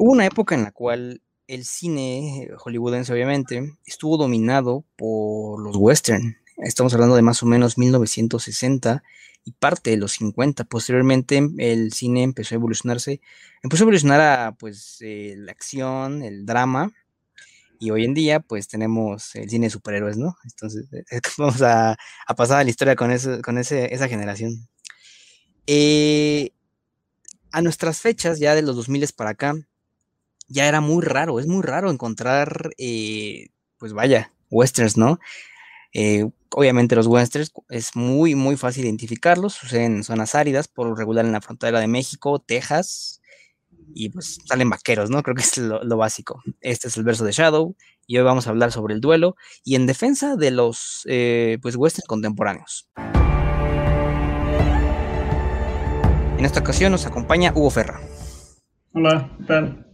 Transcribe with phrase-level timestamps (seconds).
[0.00, 6.38] hubo una época en la cual el cine hollywoodense, obviamente, estuvo dominado por los western.
[6.56, 9.02] Estamos hablando de más o menos 1960
[9.44, 10.64] y parte de los 50.
[10.64, 13.20] Posteriormente, el cine empezó a evolucionarse,
[13.62, 16.92] empezó a evolucionar a pues eh, la acción, el drama,
[17.78, 20.36] y hoy en día, pues tenemos el cine de superhéroes, ¿no?
[20.44, 20.86] Entonces,
[21.38, 21.98] vamos a,
[22.36, 23.10] pasar a la historia con,
[23.42, 24.66] con esa generación.
[25.66, 26.52] Eh,
[27.52, 29.54] a nuestras fechas, ya de los 2000 para acá,
[30.50, 35.20] ya era muy raro, es muy raro encontrar, eh, pues vaya, westerns, ¿no?
[35.94, 40.94] Eh, obviamente los westerns es muy, muy fácil identificarlos, suceden en zonas áridas, por lo
[40.96, 43.22] regular en la frontera de México, Texas,
[43.94, 45.22] y pues salen vaqueros, ¿no?
[45.22, 46.42] Creo que es lo, básico.
[46.60, 49.76] Este es el verso de Shadow, y hoy vamos a hablar sobre el duelo y
[49.76, 52.88] en defensa de los, eh, pues, westerns contemporáneos.
[56.38, 58.00] En esta ocasión nos acompaña Hugo Ferra.
[58.92, 59.86] Hola, ¿qué tal?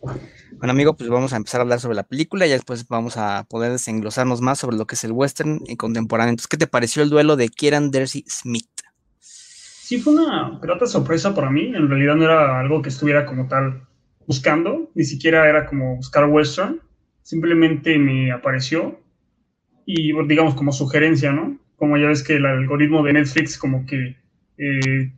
[0.00, 3.44] Bueno, amigo, pues vamos a empezar a hablar sobre la película y después vamos a
[3.44, 6.30] poder desenglosarnos más sobre lo que es el western contemporáneo.
[6.30, 8.68] Entonces, ¿qué te pareció el duelo de Kieran Darcy Smith?
[9.20, 11.72] Sí, fue una grata sorpresa para mí.
[11.74, 13.86] En realidad no era algo que estuviera como tal
[14.26, 16.80] buscando, ni siquiera era como buscar western.
[17.22, 19.00] Simplemente me apareció
[19.86, 21.58] y, digamos, como sugerencia, ¿no?
[21.76, 24.16] Como ya ves que el algoritmo de Netflix como que
[24.58, 25.12] eh,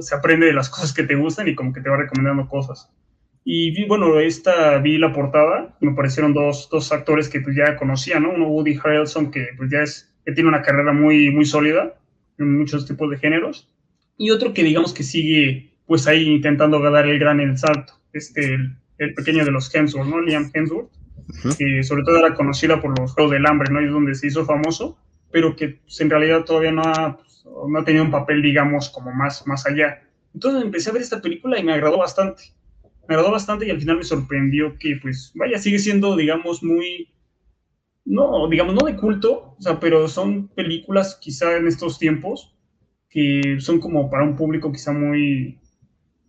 [0.00, 2.88] se aprende de las cosas que te gustan y como que te va recomendando cosas.
[3.44, 8.18] Y bueno, esta, vi la portada, me parecieron dos, dos actores que pues ya conocía,
[8.18, 8.30] ¿no?
[8.30, 11.94] Uno Woody Harrelson, que pues ya es, que tiene una carrera muy, muy sólida
[12.38, 13.70] en muchos tipos de géneros,
[14.16, 18.54] y otro que digamos que sigue pues ahí intentando ganar el gran el salto, este,
[18.98, 20.20] el, pequeño de los Hemsworth, ¿no?
[20.20, 20.90] Liam Hemsworth,
[21.58, 23.82] que sobre todo era conocida por los Juegos del Hambre, ¿no?
[23.82, 24.98] Y es donde se hizo famoso,
[25.30, 27.18] pero que pues, en realidad todavía no ha
[27.68, 30.02] no ha tenido un papel, digamos, como más, más allá.
[30.32, 32.44] Entonces empecé a ver esta película y me agradó bastante.
[33.08, 37.12] Me agradó bastante y al final me sorprendió que, pues, vaya, sigue siendo, digamos, muy,
[38.04, 42.50] no, digamos, no de culto, o sea, pero son películas quizá en estos tiempos
[43.08, 45.60] que son como para un público quizá muy,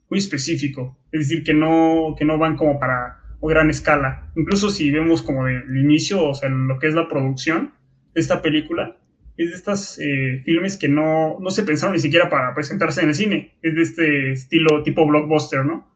[0.10, 0.96] muy específico.
[1.12, 4.32] Es decir, que no, que no van como para gran escala.
[4.36, 7.74] Incluso si vemos como del inicio, o sea, lo que es la producción
[8.14, 8.98] de esta película,
[9.38, 13.10] es de estos eh, filmes que no, no se pensaron ni siquiera para presentarse en
[13.10, 13.54] el cine.
[13.62, 15.88] Es de este estilo tipo blockbuster, ¿no?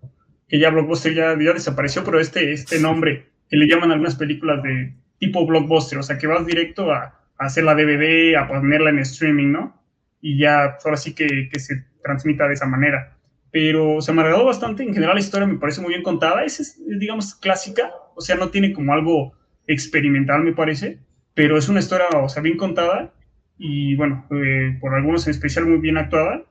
[0.49, 4.61] Que ya blockbuster ya, ya desapareció, pero este, este nombre que le llaman algunas películas
[4.63, 8.89] de tipo blockbuster, o sea, que vas directo a, a hacer la DVD, a ponerla
[8.89, 9.81] en streaming, ¿no?
[10.21, 13.15] Y ya, ahora sí que, que se transmita de esa manera.
[13.51, 16.43] Pero se me ha agradado bastante, en general la historia me parece muy bien contada,
[16.43, 19.33] es, es digamos, clásica, o sea, no tiene como algo
[19.65, 20.99] experimental, me parece,
[21.33, 23.11] pero es una historia, o sea, bien contada
[23.57, 26.43] y bueno, eh, por algunos en especial muy bien actuada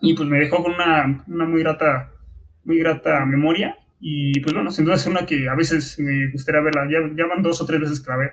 [0.00, 2.10] y pues me dejó con una, una, muy grata
[2.64, 6.60] muy grata memoria y pues bueno, sin duda es una que a veces me gustaría
[6.60, 8.30] verla, ya, ya van dos o tres veces que la veo.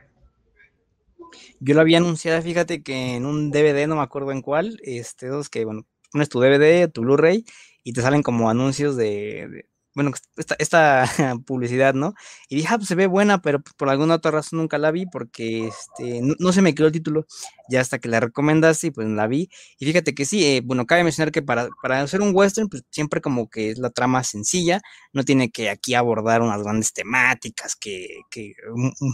[1.59, 5.27] Yo la había anunciada, fíjate que en un DVD, no me acuerdo en cuál, este,
[5.27, 7.45] dos que, bueno, pones tu DVD, tu Blu-ray
[7.83, 11.05] y te salen como anuncios de, bueno, esta, esta,
[11.45, 12.13] publicidad, ¿no?
[12.49, 15.05] Y dije, ah, pues se ve buena, pero por alguna otra razón nunca la vi
[15.05, 17.25] porque este, no, se me quedó el título
[17.69, 19.49] ya hasta que la recomendaste y pues la vi.
[19.79, 22.83] Y fíjate que sí, eh, bueno, cabe mencionar que para, para hacer un western, pues
[22.89, 24.81] siempre como que es la trama sencilla,
[25.13, 29.13] no tiene que aquí abordar unas grandes temáticas que, que, mm, mm,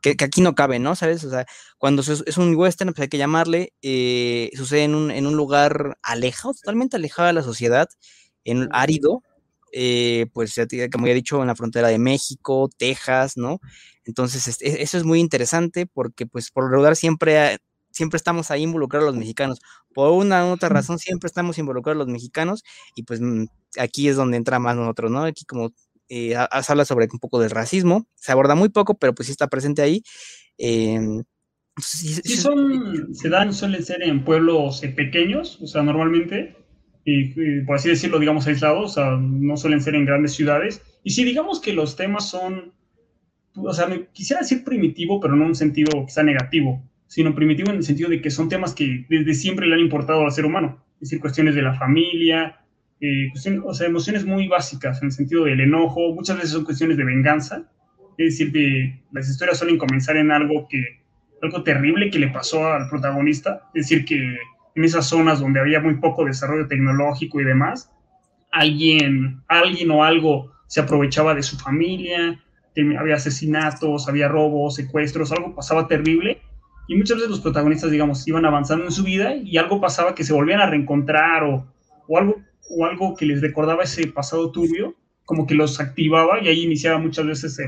[0.00, 0.94] que, aquí no cabe, ¿no?
[0.96, 1.24] ¿Sabes?
[1.24, 1.46] O sea,
[1.78, 5.98] cuando es un western, pues hay que llamarle, eh, sucede en un, en un lugar
[6.02, 7.88] alejado, totalmente alejado de la sociedad,
[8.44, 9.22] en árido,
[9.72, 10.54] eh, pues
[10.92, 13.60] como ya he dicho, en la frontera de México, Texas, ¿no?
[14.04, 17.58] Entonces, eso es muy interesante porque, pues, por lo regular siempre,
[17.90, 19.60] siempre estamos ahí involucrados los mexicanos.
[19.94, 22.62] Por una u otra razón, siempre estamos involucrados los mexicanos
[22.94, 23.46] y, pues, mm,
[23.78, 25.24] aquí es donde entra más nosotros, ¿no?
[25.24, 25.70] Aquí como
[26.08, 29.32] eh, se habla sobre un poco del racismo, se aborda muy poco, pero pues sí
[29.32, 30.02] está presente ahí.
[30.56, 31.22] Em,
[31.80, 36.56] sí, son, se dan, suelen ser en pueblos eh, pequeños, o sea, normalmente,
[37.10, 40.82] y, por así decirlo, digamos, aislados, o sea, no suelen ser en grandes ciudades.
[41.02, 42.72] Y si digamos que los temas son,
[43.56, 47.70] o sea, me quisiera decir primitivo, pero no en un sentido quizá negativo, sino primitivo
[47.70, 50.44] en el sentido de que son temas que desde siempre le han importado al ser
[50.44, 52.60] humano, es decir, cuestiones de la familia,
[53.00, 53.32] eh,
[53.64, 57.04] o sea, emociones muy básicas en el sentido del enojo, muchas veces son cuestiones de
[57.04, 57.70] venganza,
[58.18, 61.00] es decir, de, las historias suelen comenzar en algo que,
[61.40, 64.36] algo terrible que le pasó al protagonista, es decir, que
[64.78, 67.90] en esas zonas donde había muy poco desarrollo tecnológico y demás,
[68.52, 72.40] alguien, alguien o algo se aprovechaba de su familia,
[72.96, 76.40] había asesinatos, había robos, secuestros, algo pasaba terrible
[76.86, 80.22] y muchas veces los protagonistas, digamos, iban avanzando en su vida y algo pasaba que
[80.22, 81.66] se volvían a reencontrar o,
[82.06, 82.36] o algo,
[82.70, 84.94] o algo que les recordaba ese pasado turbio
[85.24, 87.60] como que los activaba y ahí iniciaba muchas veces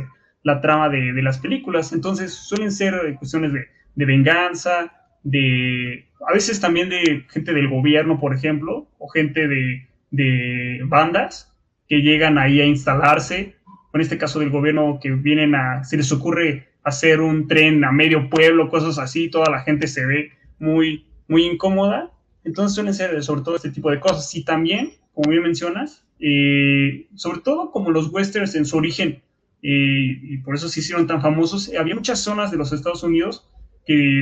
[0.44, 1.92] la trama de, las películas.
[1.92, 3.66] Entonces suelen ser cuestiones de,
[3.96, 9.86] de venganza, de a veces también de gente del gobierno, por ejemplo, o gente de,
[10.10, 11.52] de bandas
[11.88, 13.56] que llegan ahí a instalarse,
[13.92, 17.92] en este caso del gobierno que vienen a, se les ocurre hacer un tren a
[17.92, 22.10] medio pueblo, cosas así, toda la gente se ve muy, muy incómoda.
[22.44, 24.34] Entonces suelen ser sobre todo este tipo de cosas.
[24.34, 29.22] Y también, como bien mencionas, eh, sobre todo como los westerns en su origen,
[29.62, 33.49] eh, y por eso se hicieron tan famosos, había muchas zonas de los Estados Unidos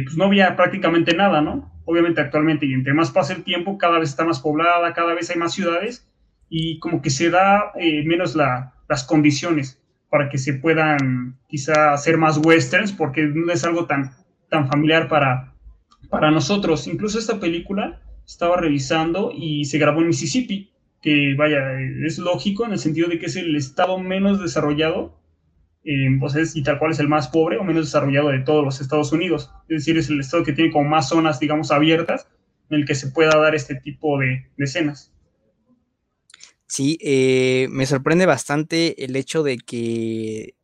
[0.05, 1.70] pues, no había prácticamente nada, ¿no?
[1.85, 5.31] Obviamente actualmente, y entre más pasa el tiempo, cada vez está más poblada, cada vez
[5.31, 6.06] hay más ciudades,
[6.49, 12.17] y como que se da eh, menos las condiciones para que se puedan quizá hacer
[12.17, 14.12] más westerns, porque no es algo tan,
[14.49, 15.53] tan familiar para,
[16.09, 16.87] para nosotros.
[16.87, 20.71] Incluso esta película estaba revisando y se grabó en Mississippi,
[21.03, 25.18] que vaya, es lógico en el sentido de que es el estado menos desarrollado
[25.84, 28.64] eh, pues es, y tal cual es el más pobre o menos desarrollado de todos
[28.64, 29.50] los Estados Unidos.
[29.69, 32.28] Es decir, es el estado que tiene como más zonas, digamos, abiertas
[32.70, 35.12] en el que se pueda dar este tipo de, de escenas.
[36.66, 40.54] Sí, eh, me sorprende bastante el hecho de que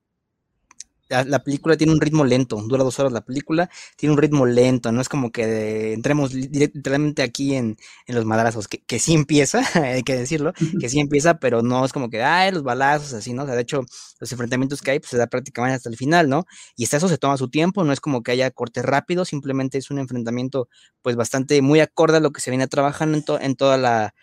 [1.09, 4.91] la, película tiene un ritmo lento, dura dos horas la película, tiene un ritmo lento,
[4.93, 10.03] no es como que entremos literalmente aquí en, los madrazos, que, que, sí empieza, hay
[10.03, 13.43] que decirlo, que sí empieza, pero no es como que, ay, los balazos, así, ¿no?
[13.43, 13.85] O sea, de hecho,
[14.21, 16.47] los enfrentamientos que hay, pues se da prácticamente hasta el final, ¿no?
[16.77, 19.79] Y hasta eso se toma su tiempo, no es como que haya cortes rápidos, simplemente
[19.79, 20.69] es un enfrentamiento,
[21.03, 24.15] pues bastante, muy acorde a lo que se viene trabajando en, en toda la,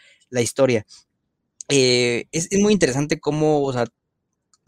[0.41, 0.85] historia.
[1.69, 3.85] Eh, es, es, muy interesante cómo, o sea,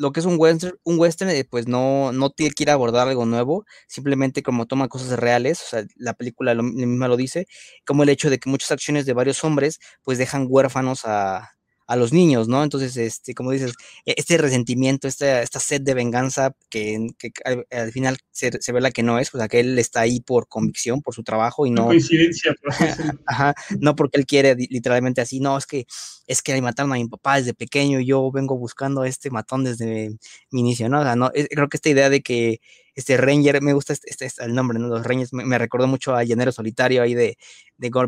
[0.03, 2.73] lo que es un western, un western eh, pues no, no tiene que ir a
[2.73, 7.15] abordar algo nuevo, simplemente como toma cosas reales, o sea, la película lo, misma lo
[7.17, 7.47] dice,
[7.85, 11.51] como el hecho de que muchas acciones de varios hombres pues dejan huérfanos a,
[11.87, 12.63] a los niños, ¿no?
[12.63, 13.73] Entonces, este, como dices,
[14.05, 17.07] este resentimiento, esta, esta sed de venganza que,
[17.43, 21.01] al, final se, ve la que no es, pues que él está ahí por convicción,
[21.01, 21.85] por su trabajo y no...
[21.85, 22.55] Coincidencia,
[23.25, 25.85] Ajá, no porque él quiere literalmente así, no, es que
[26.25, 29.63] es que mataron a mi papá desde pequeño y yo vengo buscando a este matón
[29.63, 30.11] desde
[30.51, 31.01] mi inicio, ¿no?
[31.01, 32.61] O sea, no, creo que esta idea de que
[32.95, 34.87] este Ranger, me gusta este, este, el nombre, ¿no?
[34.87, 37.37] Los Rangers, me, recordó mucho a Llanero Solitario ahí de,
[37.77, 38.07] de Gore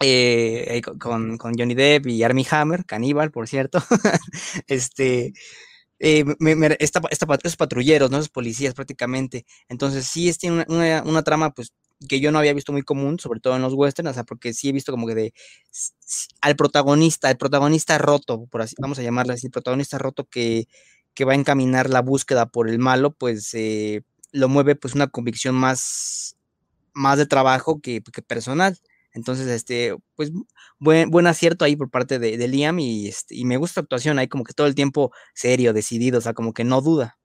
[0.00, 3.82] eh, con, con, Johnny Depp y Armie Hammer, caníbal, por cierto.
[4.66, 5.32] este,
[5.98, 6.24] eh,
[6.78, 8.16] esta, esos patrulleros, ¿no?
[8.16, 9.44] Esos policías prácticamente.
[9.68, 11.74] Entonces, sí, es tiene una, una, trama, pues,
[12.08, 14.54] que yo no había visto muy común, sobre todo en los westerns, o sea, porque
[14.54, 15.34] sí he visto como que de
[16.40, 20.66] al protagonista, el protagonista roto, por así, vamos a llamarle así, el protagonista roto que,
[21.14, 24.02] que va a encaminar la búsqueda por el malo, pues eh,
[24.32, 26.36] lo mueve pues una convicción más,
[26.94, 28.78] más de trabajo que, que personal.
[29.12, 30.32] Entonces, este, pues,
[30.78, 34.18] buen, buen acierto ahí por parte de, Liam y, este, y me gusta la actuación
[34.18, 37.18] ahí como que todo el tiempo serio, decidido, o sea, como que no duda.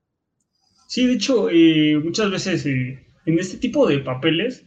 [0.88, 4.66] Sí, de hecho, eh, muchas veces eh, en este tipo de papeles,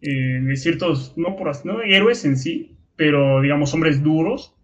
[0.00, 4.54] eh, de ciertos, no por no héroes en sí, pero digamos hombres duros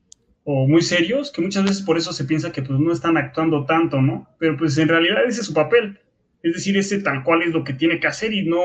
[0.45, 3.65] o muy serios, que muchas veces por eso se piensa que pues no están actuando
[3.65, 4.29] tanto, ¿no?
[4.39, 6.01] Pero pues en realidad ese es su papel.
[6.43, 8.61] Es decir, ese tal cual es lo que tiene que hacer y no,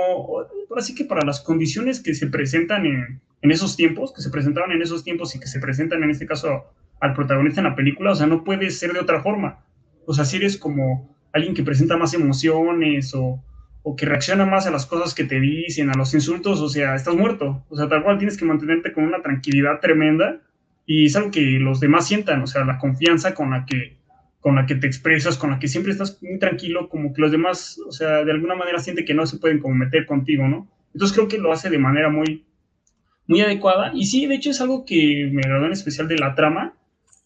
[0.77, 4.71] así que para las condiciones que se presentan en, en, esos tiempos, que se presentaban
[4.71, 6.65] en esos tiempos y que se presentan en este caso
[6.99, 9.65] al protagonista en la película, o sea, no puede ser de otra forma.
[10.05, 13.43] O sea, si eres como alguien que presenta más emociones o,
[13.81, 16.95] o que reacciona más a las cosas que te dicen, a los insultos, o sea,
[16.95, 17.65] estás muerto.
[17.69, 20.39] O sea, tal cual tienes que mantenerte con una tranquilidad tremenda
[20.85, 23.97] y es algo que los demás sientan, o sea, la confianza con la que
[24.43, 27.31] con la que te expresas, con la que siempre estás muy tranquilo, como que los
[27.31, 30.67] demás, o sea, de alguna manera siente que no se pueden como meter contigo, ¿no?
[30.93, 32.43] Entonces creo que lo hace de manera muy,
[33.25, 33.93] muy adecuada.
[33.95, 36.73] Y sí, de hecho es algo que me agradó en especial de la trama,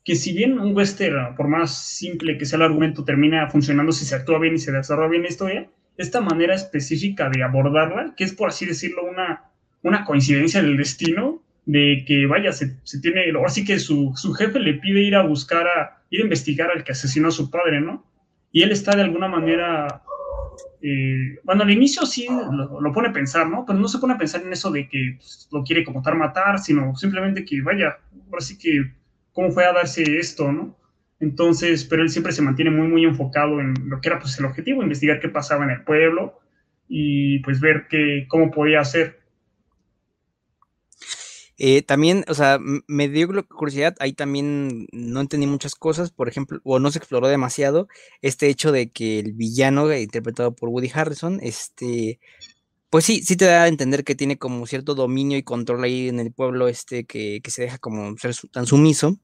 [0.05, 4.05] que si bien un western, por más simple que sea el argumento, termina funcionando si
[4.05, 8.25] se actúa bien y se desarrolla bien la historia, esta manera específica de abordarla, que
[8.25, 9.45] es por así decirlo una,
[9.81, 14.33] una coincidencia del destino, de que vaya, se, se tiene, ahora sí que su, su
[14.33, 17.49] jefe le pide ir a buscar a, ir a investigar al que asesinó a su
[17.49, 18.05] padre, ¿no?
[18.51, 20.03] Y él está de alguna manera,
[20.81, 23.65] eh, bueno, al inicio sí lo, pone a pensar, ¿no?
[23.65, 26.17] Pero no se pone a pensar en eso de que pues, lo quiere como tal
[26.17, 27.97] matar, sino simplemente que vaya,
[28.31, 28.93] ahora sí que,
[29.33, 30.75] ¿cómo fue a darse esto, ¿no?
[31.19, 34.45] Entonces, pero él siempre se mantiene muy, muy enfocado en lo que era pues el
[34.45, 36.39] objetivo, investigar qué pasaba en el pueblo
[36.87, 39.19] y pues ver qué, cómo podía hacer.
[41.57, 46.59] Eh, también, o sea, me dio curiosidad, ahí también no entendí muchas cosas, por ejemplo,
[46.63, 47.87] o no se exploró demasiado
[48.21, 52.19] este hecho de que el villano, interpretado por Woody Harrison, este,
[52.89, 56.09] pues sí, sí te da a entender que tiene como cierto dominio y control ahí
[56.09, 59.19] en el pueblo, este, que, que se deja como ser tan sumiso.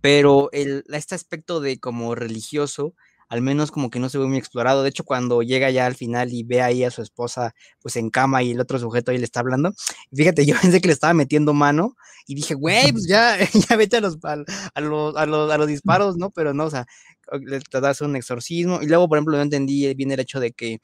[0.00, 2.94] pero el, este aspecto de como religioso,
[3.28, 4.82] al menos como que no se ve muy explorado.
[4.82, 8.10] De hecho, cuando llega ya al final y ve ahí a su esposa pues en
[8.10, 9.72] cama y el otro sujeto ahí le está hablando,
[10.14, 13.36] fíjate, yo pensé que le estaba metiendo mano y dije, güey, pues ya,
[13.68, 14.36] ya vete a los, a,
[14.80, 16.30] los, a, los, a los disparos, ¿no?
[16.30, 16.86] Pero no, o sea,
[17.40, 18.80] le tratas un exorcismo.
[18.82, 20.80] Y luego, por ejemplo, no entendí bien el hecho de que,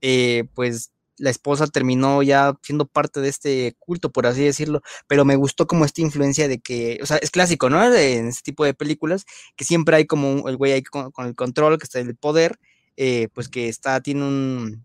[0.00, 0.90] eh, pues,
[1.22, 5.68] la esposa terminó ya siendo parte de este culto, por así decirlo, pero me gustó
[5.68, 7.80] como esta influencia de que, o sea, es clásico, ¿no?
[7.94, 9.24] en este tipo de películas,
[9.54, 12.58] que siempre hay como el güey ahí con, el control, que está en el poder,
[12.96, 14.84] eh, pues que está, tiene un,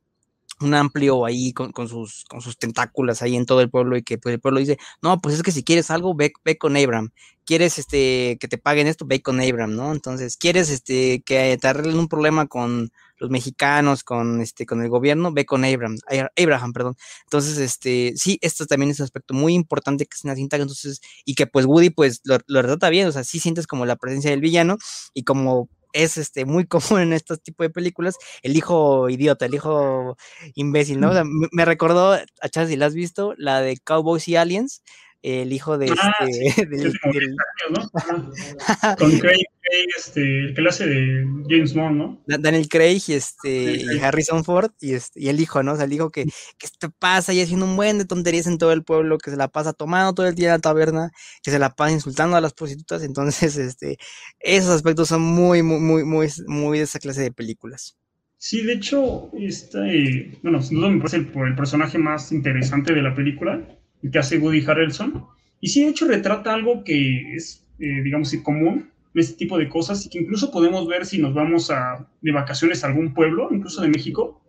[0.60, 4.04] un amplio ahí con, con, sus, con sus tentáculos ahí en todo el pueblo y
[4.04, 6.76] que pues el pueblo dice, no, pues es que si quieres algo, ve, ve con
[6.78, 7.12] Abraham,
[7.46, 9.92] quieres este, que te paguen esto, ve con Abraham, ¿no?
[9.92, 14.90] Entonces, quieres este, que te arreglen un problema con los mexicanos, con, este, con el
[14.90, 15.98] gobierno, ve con Abraham,
[16.38, 16.96] Abraham, perdón.
[17.24, 21.02] Entonces, este, sí, esto también es un aspecto muy importante que es una cinta, entonces,
[21.26, 23.96] y que pues Woody pues lo, lo retrata bien, o sea, sí sientes como la
[23.96, 24.78] presencia del villano
[25.14, 29.56] y como es este, muy común en estos tipos de películas, el hijo idiota, el
[29.56, 30.17] hijo
[30.56, 31.10] imbécil, ¿no?
[31.10, 34.84] O sea, me, recordó, a Chas, si la has visto, la de Cowboys y Aliens,
[35.21, 36.65] el hijo de ah, este, sí.
[36.69, 37.36] del, del...
[37.71, 37.89] ¿no?
[38.97, 42.24] Con Craig, Craig, este, el que lo hace de James Bond, ¿no?
[42.27, 45.74] Daniel Craig y este sí, y Harrison Ford y, este, y el hijo, ¿no?
[45.74, 48.57] O sea, el hijo que, que te pasa y haciendo un buen de tonterías en
[48.57, 51.12] todo el pueblo, que se la pasa tomando todo el día en la taberna,
[51.43, 53.97] que se la pasa insultando a las prostitutas, entonces, este,
[54.39, 57.97] esos aspectos son muy, muy, muy, muy, muy de esa clase de películas.
[58.39, 63.01] Sí, de hecho, este, bueno, sin duda me parece el, el personaje más interesante de
[63.01, 63.67] la película
[64.12, 65.25] que hace Woody Harrelson.
[65.60, 69.70] Y sí, de hecho, retrata algo que es, eh, digamos, común en este tipo de
[69.70, 73.50] cosas y que incluso podemos ver si nos vamos a, de vacaciones a algún pueblo,
[73.51, 74.42] incluso de México.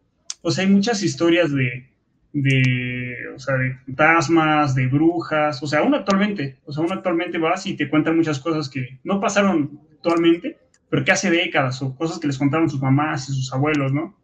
[0.44, 1.88] Sea, hay muchas historias de,
[2.32, 7.38] de, o sea, de fantasmas, de brujas, o sea, aún actualmente, o sea, aún actualmente
[7.38, 11.94] vas y te cuentan muchas cosas que no pasaron actualmente, pero que hace décadas, o
[11.96, 14.16] cosas que les contaron sus mamás y sus abuelos, ¿no?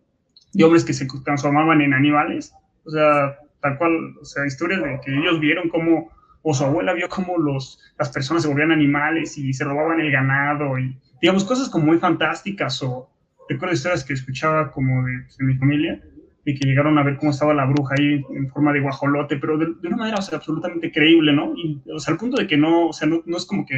[0.52, 2.54] De hombres que se transformaban en animales,
[2.84, 6.10] o sea, tal cual, o sea, historias de que ellos vieron cómo,
[6.42, 10.12] o su abuela vio cómo los, las personas se volvían animales y se robaban el
[10.12, 13.08] ganado y, digamos, cosas como muy fantásticas o
[13.48, 15.98] recuerdo historias que escuchaba como de, pues, mi familia,
[16.44, 19.56] de que llegaron a ver cómo estaba la bruja ahí en forma de guajolote, pero
[19.56, 21.54] de, una manera, o sea, absolutamente creíble, ¿no?
[21.56, 23.76] Y, o sea, al punto de que no, o sea, no, no es como que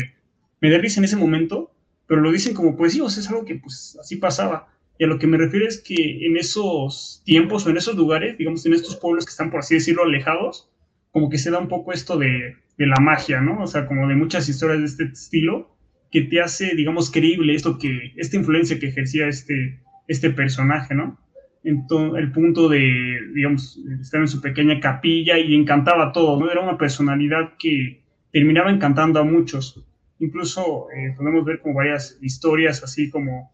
[0.61, 1.71] me dé risa en ese momento,
[2.09, 4.67] pero lo dicen como, pues sí, o sea, es algo que pues así pasaba.
[4.99, 8.39] Y a lo que me refiero es que en esos tiempos o en esos lugares,
[8.39, 10.71] digamos, en estos pueblos que están, por así decirlo, alejados,
[11.11, 13.63] como que se da un poco esto de, de la magia, ¿no?
[13.63, 15.77] O sea, como de muchas historias de este estilo,
[16.11, 21.19] que te hace, digamos, creíble esto que, esta influencia que ejercía este, este personaje, ¿no?
[21.65, 26.51] Entonces, el punto de, digamos, estar en su pequeña capilla y encantaba todo, ¿no?
[26.51, 29.85] Era una personalidad que terminaba encantando a muchos.
[30.21, 33.53] Incluso eh, podemos ver como varias historias así como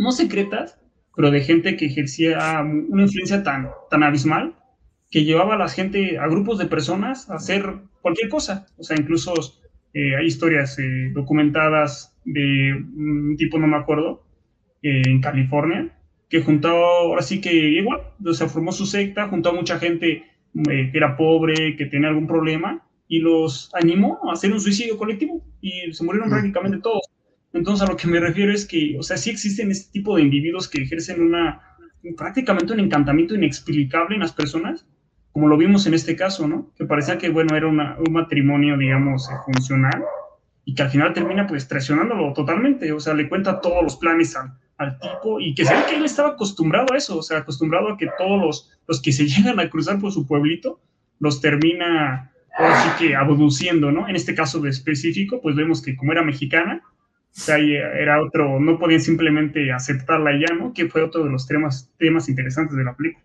[0.00, 0.78] no secretas,
[1.14, 4.54] pero de gente que ejercía una influencia tan, tan abismal
[5.10, 8.66] que llevaba a la gente, a grupos de personas a hacer cualquier cosa.
[8.78, 9.34] O sea, incluso
[9.92, 14.24] eh, hay historias eh, documentadas de un tipo, no me acuerdo,
[14.82, 15.94] eh, en California,
[16.30, 20.24] que juntó, ahora sí que igual, o sea, formó su secta, juntó a mucha gente
[20.64, 25.44] que era pobre, que tenía algún problema, y los animó a hacer un suicidio colectivo,
[25.60, 27.02] y se murieron prácticamente todos.
[27.52, 30.22] Entonces, a lo que me refiero es que, o sea, sí existen este tipo de
[30.22, 31.60] individuos que ejercen una,
[32.16, 34.86] prácticamente un encantamiento inexplicable en las personas,
[35.32, 36.72] como lo vimos en este caso, ¿no?
[36.76, 40.04] Que parecía que, bueno, era una, un matrimonio, digamos, eh, funcional,
[40.64, 44.36] y que al final termina, pues, traicionándolo totalmente, o sea, le cuenta todos los planes
[44.36, 47.38] al, al tipo, y que se ve que él estaba acostumbrado a eso, o sea,
[47.38, 50.80] acostumbrado a que todos los, los que se llegan a cruzar por su pueblito,
[51.18, 54.08] los termina, así que, abduciendo, ¿no?
[54.08, 56.82] En este caso de específico, pues vemos que como era mexicana,
[57.36, 60.72] o sea, era otro, no podían simplemente aceptarla ya, ¿no?
[60.72, 63.24] Que fue otro de los temas, temas interesantes de la película.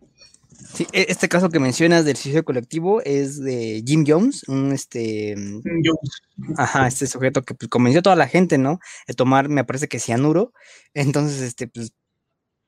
[0.74, 5.36] Sí, e, este caso que mencionas del suicidio colectivo es de Jim Jones, un este.
[5.64, 6.22] Jones.
[6.58, 8.80] Ajá, este sujeto que pues, convenció a toda la gente, ¿no?
[9.08, 10.54] De tomar, me parece que cianuro.
[10.94, 11.94] Entonces, este, pues.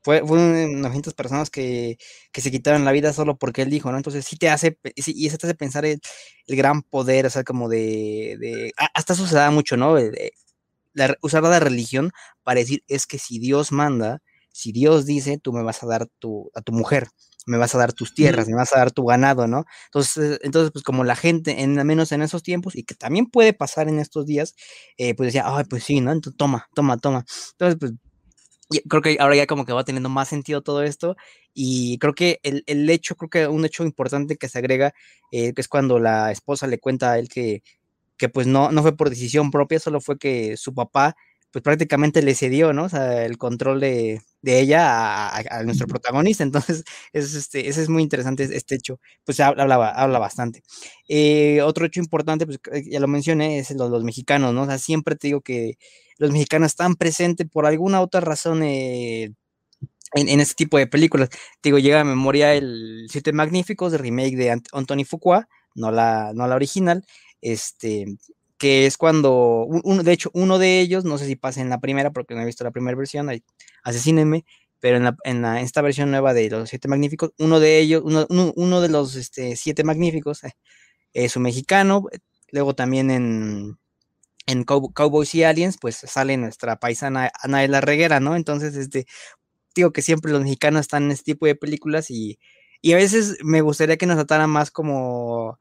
[0.03, 1.97] Fue, fue unas personas que,
[2.31, 3.97] que, se quitaron la vida solo porque él dijo, ¿no?
[3.97, 5.99] Entonces sí te hace, sí, y eso te hace pensar el,
[6.45, 9.97] el, gran poder, o sea, como de, de hasta eso se da mucho, ¿no?
[10.97, 12.11] La, usar la religión
[12.43, 16.07] para decir es que si Dios manda, si Dios dice, tú me vas a dar
[16.19, 17.07] tu, a tu mujer,
[17.45, 19.65] me vas a dar tus tierras, me vas a dar tu ganado, ¿no?
[19.85, 23.53] Entonces, entonces pues como la gente, en menos en esos tiempos, y que también puede
[23.53, 24.55] pasar en estos días,
[24.97, 26.11] eh, pues decía, ay, pues sí, ¿no?
[26.11, 27.25] Entonces, toma, toma, toma.
[27.53, 27.93] Entonces, pues
[28.89, 31.15] creo que ahora ya como que va teniendo más sentido todo esto
[31.53, 34.93] y creo que el, el hecho, creo que un hecho importante que se agrega,
[35.31, 37.63] eh, que es cuando la esposa le cuenta a él que
[38.17, 41.15] que pues no, no fue por decisión propia, solo fue que su papá
[41.51, 42.85] pues prácticamente le cedió, ¿no?
[42.85, 46.43] O sea, el control de, de ella a, nuestro protagonista.
[46.43, 46.83] Entonces,
[47.13, 50.61] es, este, ese es muy interesante este hecho, pues habla, habla bastante.
[51.07, 52.59] Eh, otro hecho importante, pues
[52.89, 54.63] ya lo mencioné, es los, los, mexicanos, ¿no?
[54.63, 55.77] O sea, siempre te digo que
[56.17, 59.33] los mexicanos están presentes por alguna otra razón eh,
[60.13, 61.29] en, este tipo de películas.
[61.63, 66.47] digo, llega a memoria el Siete Magníficos, de remake de Anthony Fuqua, no la, no
[66.47, 67.03] la original,
[67.41, 68.17] este,
[68.57, 71.79] que es cuando, uno, de hecho, uno de ellos, no sé si pasa en la
[71.79, 73.29] primera, porque no he visto la primera versión,
[73.83, 74.45] asesínenme,
[74.79, 78.25] pero en, la, en esta versión nueva de los Siete Magníficos, uno de ellos, uno,
[78.29, 80.53] uno, de los este, Siete Magníficos eh,
[81.13, 82.05] es un mexicano,
[82.51, 83.77] luego también en,
[84.47, 88.35] en Cowboys y Aliens, pues sale nuestra paisana Anaela Reguera, ¿no?
[88.35, 89.05] Entonces, este,
[89.75, 92.39] digo que siempre los mexicanos están en este tipo de películas y,
[92.81, 95.59] y a veces me gustaría que nos trataran más como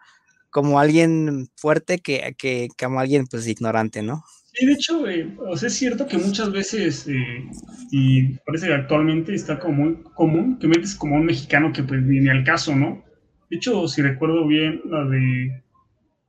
[0.56, 4.24] como alguien fuerte que, que, como alguien pues ignorante, ¿no?
[4.54, 7.44] Sí, de hecho, eh, o sea, es cierto que muchas veces, eh,
[7.90, 12.00] y parece que actualmente está como muy común, que metes como un mexicano que pues
[12.00, 13.04] ni al caso, ¿no?
[13.50, 15.62] De hecho, si recuerdo bien, la de,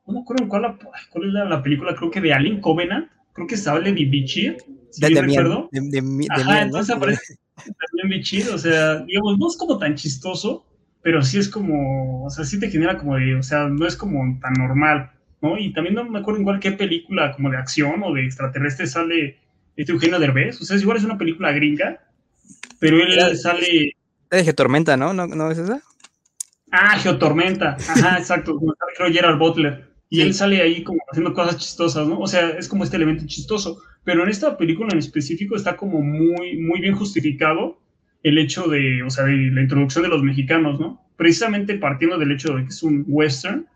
[0.06, 0.76] no me acuerdo cuál,
[1.08, 4.58] cuál es la, película, creo que de Alien Covenant, creo que habla de Bichir,
[4.90, 5.70] si de, recuerdo.
[5.72, 9.94] De, de, de, Ajá, entonces aparece también Bichir, o sea, digamos, no es como tan
[9.94, 10.66] chistoso,
[11.02, 13.96] pero sí es como, o sea, sí te genera como de, o sea, no es
[13.96, 15.56] como tan normal, ¿no?
[15.56, 19.38] Y también no me acuerdo igual qué película como de acción o de extraterrestre sale
[19.76, 22.00] este Eugenio Derbez, o sea, es igual es una película gringa,
[22.80, 23.96] pero él sale...
[24.30, 25.14] Es Geotormenta, ¿no?
[25.14, 25.26] ¿no?
[25.26, 25.80] ¿No es esa?
[26.70, 28.58] Ah, Geotormenta, ajá, exacto,
[28.96, 32.18] creo Gerard Butler, y él sale ahí como haciendo cosas chistosas, ¿no?
[32.18, 36.02] O sea, es como este elemento chistoso, pero en esta película en específico está como
[36.02, 37.78] muy, muy bien justificado
[38.28, 41.02] el hecho de, o sea, de la introducción de los mexicanos, ¿no?
[41.16, 43.66] Precisamente partiendo del hecho de que es un western,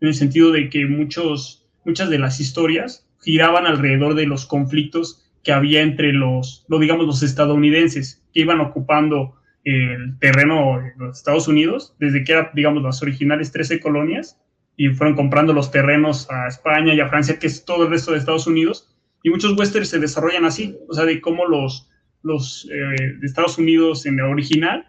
[0.00, 5.26] en el sentido de que muchos, muchas de las historias giraban alrededor de los conflictos
[5.42, 11.18] que había entre los, lo digamos, los estadounidenses que iban ocupando el terreno de los
[11.18, 14.38] Estados Unidos, desde que eran, digamos, las originales 13 colonias,
[14.76, 18.12] y fueron comprando los terrenos a España y a Francia, que es todo el resto
[18.12, 21.90] de Estados Unidos, y muchos westerns se desarrollan así, o sea, de cómo los,
[22.22, 24.86] los eh, de Estados Unidos en el original,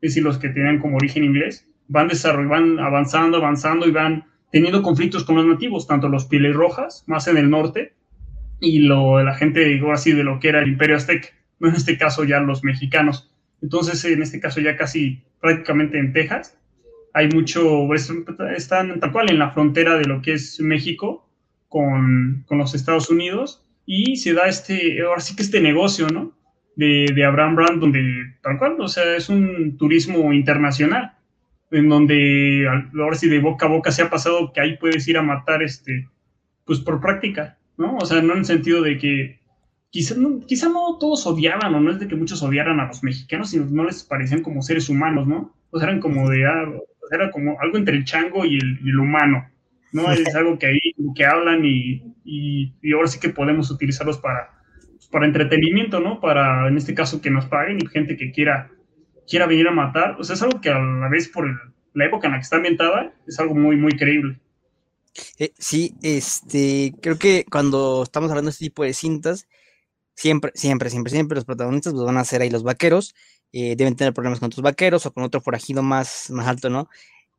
[0.00, 2.08] es decir, los que tienen como origen inglés, van,
[2.48, 7.28] van avanzando, avanzando y van teniendo conflictos con los nativos, tanto los pieles rojas, más
[7.28, 7.94] en el norte,
[8.60, 11.74] y lo, la gente, digo así, de lo que era el imperio azteca, no en
[11.74, 13.30] este caso ya los mexicanos.
[13.62, 16.58] Entonces, en este caso ya casi prácticamente en Texas,
[17.12, 21.28] hay mucho, están tal cual en la frontera de lo que es México
[21.68, 26.32] con, con los Estados Unidos, y se da este, ahora sí que este negocio, ¿no?
[26.80, 28.02] De, Abraham Brand, donde
[28.42, 31.12] tal cual, o sea, es un turismo internacional,
[31.70, 32.66] en donde
[32.98, 35.62] ahora sí de boca a boca se ha pasado que ahí puedes ir a matar,
[35.62, 36.08] este,
[36.64, 37.96] pues por práctica, ¿no?
[37.98, 39.40] O sea, no en el sentido de que
[39.90, 43.02] quizá no, quizá no todos odiaban, o no es de que muchos odiaran a los
[43.02, 45.54] mexicanos, sino no les parecían como seres humanos, ¿no?
[45.70, 46.64] O sea, eran como de, ah,
[47.12, 49.46] era como algo entre el chango y el, humano,
[49.92, 50.10] ¿no?
[50.12, 50.80] Es algo que ahí
[51.14, 54.59] que hablan y, y, y ahora sí que podemos utilizarlos para
[55.10, 56.20] para entretenimiento, ¿no?
[56.20, 58.70] Para, en este caso, que nos paguen y gente que quiera,
[59.28, 60.16] quiera venir a matar.
[60.18, 61.46] O sea, es algo que a la vez, por
[61.94, 64.38] la época en la que está ambientada, es algo muy, muy creíble.
[65.38, 69.48] Eh, sí, este, creo que cuando estamos hablando de este tipo de cintas,
[70.14, 73.14] siempre, siempre, siempre, siempre los protagonistas pues, van a ser ahí los vaqueros,
[73.52, 76.88] eh, deben tener problemas con otros vaqueros o con otro forajido más, más alto, ¿no?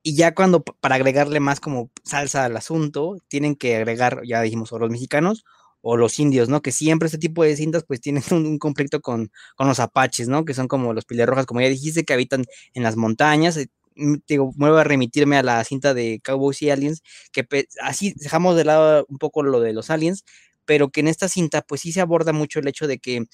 [0.03, 4.73] Y ya cuando, para agregarle más como salsa al asunto, tienen que agregar, ya dijimos,
[4.73, 5.45] o los mexicanos
[5.81, 6.61] o los indios, ¿no?
[6.61, 10.45] Que siempre este tipo de cintas pues tienen un, conflicto con, con, los apaches, ¿no?
[10.45, 13.57] Que son como los rojas, como ya dijiste, que habitan en las montañas.
[13.57, 17.47] Eh, mm, digo, vuelvo a remitirme a la cinta de Cowboys y Aliens, que
[17.81, 20.23] así dejamos de lado un poco lo de los aliens,
[20.65, 23.25] pero que en esta cinta pues sí se aborda mucho el hecho de que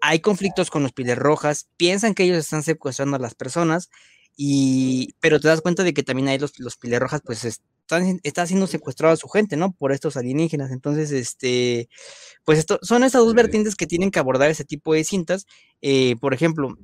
[0.00, 3.90] hay conflictos con los rojas, piensan que ellos están secuestrando a las personas,
[4.36, 7.60] y, pero te das cuenta de que también hay los, los rojas pues
[8.22, 9.72] está siendo secuestrado a su gente, ¿no?
[9.72, 10.70] Por estos alienígenas.
[10.70, 11.88] Entonces, este,
[12.44, 15.46] pues esto, son estas dos vertientes que tienen que abordar ese tipo de cintas.
[15.82, 16.76] Eh, por ejemplo,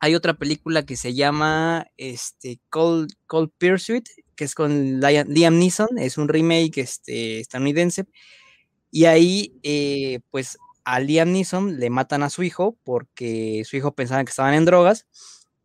[0.00, 5.98] hay otra película que se llama este, Cold, Cold Pursuit, que es con Liam, Neeson,
[5.98, 8.04] es un remake este, estadounidense.
[8.90, 13.94] Y ahí, eh, pues, a Liam Neeson le matan a su hijo porque su hijo
[13.94, 15.06] pensaba que estaban en drogas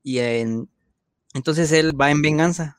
[0.03, 0.69] y en,
[1.33, 2.76] entonces él va en venganza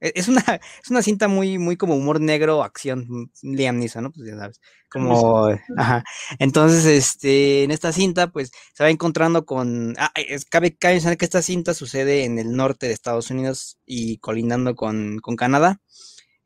[0.00, 0.40] es una,
[0.82, 4.12] es una cinta muy, muy como humor negro, acción, mm, Liam Neeson, ¿no?
[4.12, 4.60] Pues ya sabes,
[4.90, 6.04] como, ajá.
[6.38, 11.16] Entonces, este, en esta cinta, pues, se va encontrando con, ah, es, cabe, cabe mencionar
[11.18, 15.80] que esta cinta sucede en el norte de Estados Unidos y colindando con, con Canadá.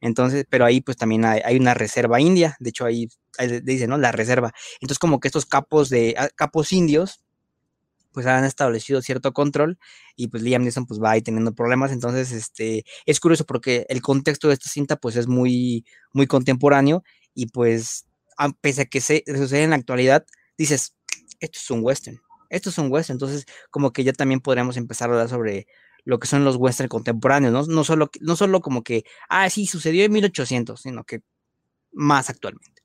[0.05, 3.09] Entonces, pero ahí pues también hay, una reserva india, de hecho ahí,
[3.63, 3.97] dice, ¿no?
[3.97, 4.53] La reserva.
[4.83, 7.24] Entonces como que estos capos de, ah, capos indios,
[8.15, 9.79] pues han establecido cierto control
[10.17, 14.01] y pues Liam Neeson pues va ahí teniendo problemas, entonces este, es curioso porque el
[14.01, 17.03] contexto de esta cinta pues es muy, muy contemporáneo
[17.35, 18.07] y pues
[18.61, 20.25] pese a que se sucede en la actualidad,
[20.57, 20.95] dices,
[21.41, 25.11] esto es un western, esto es un western, entonces como que ya también podríamos empezar
[25.11, 25.67] a hablar sobre
[26.05, 27.75] lo que son los western contemporáneos, ¿no?
[27.75, 31.23] No solo, no solo como que, ah, sí, sucedió en 1800, sino que
[31.93, 32.84] más actualmente.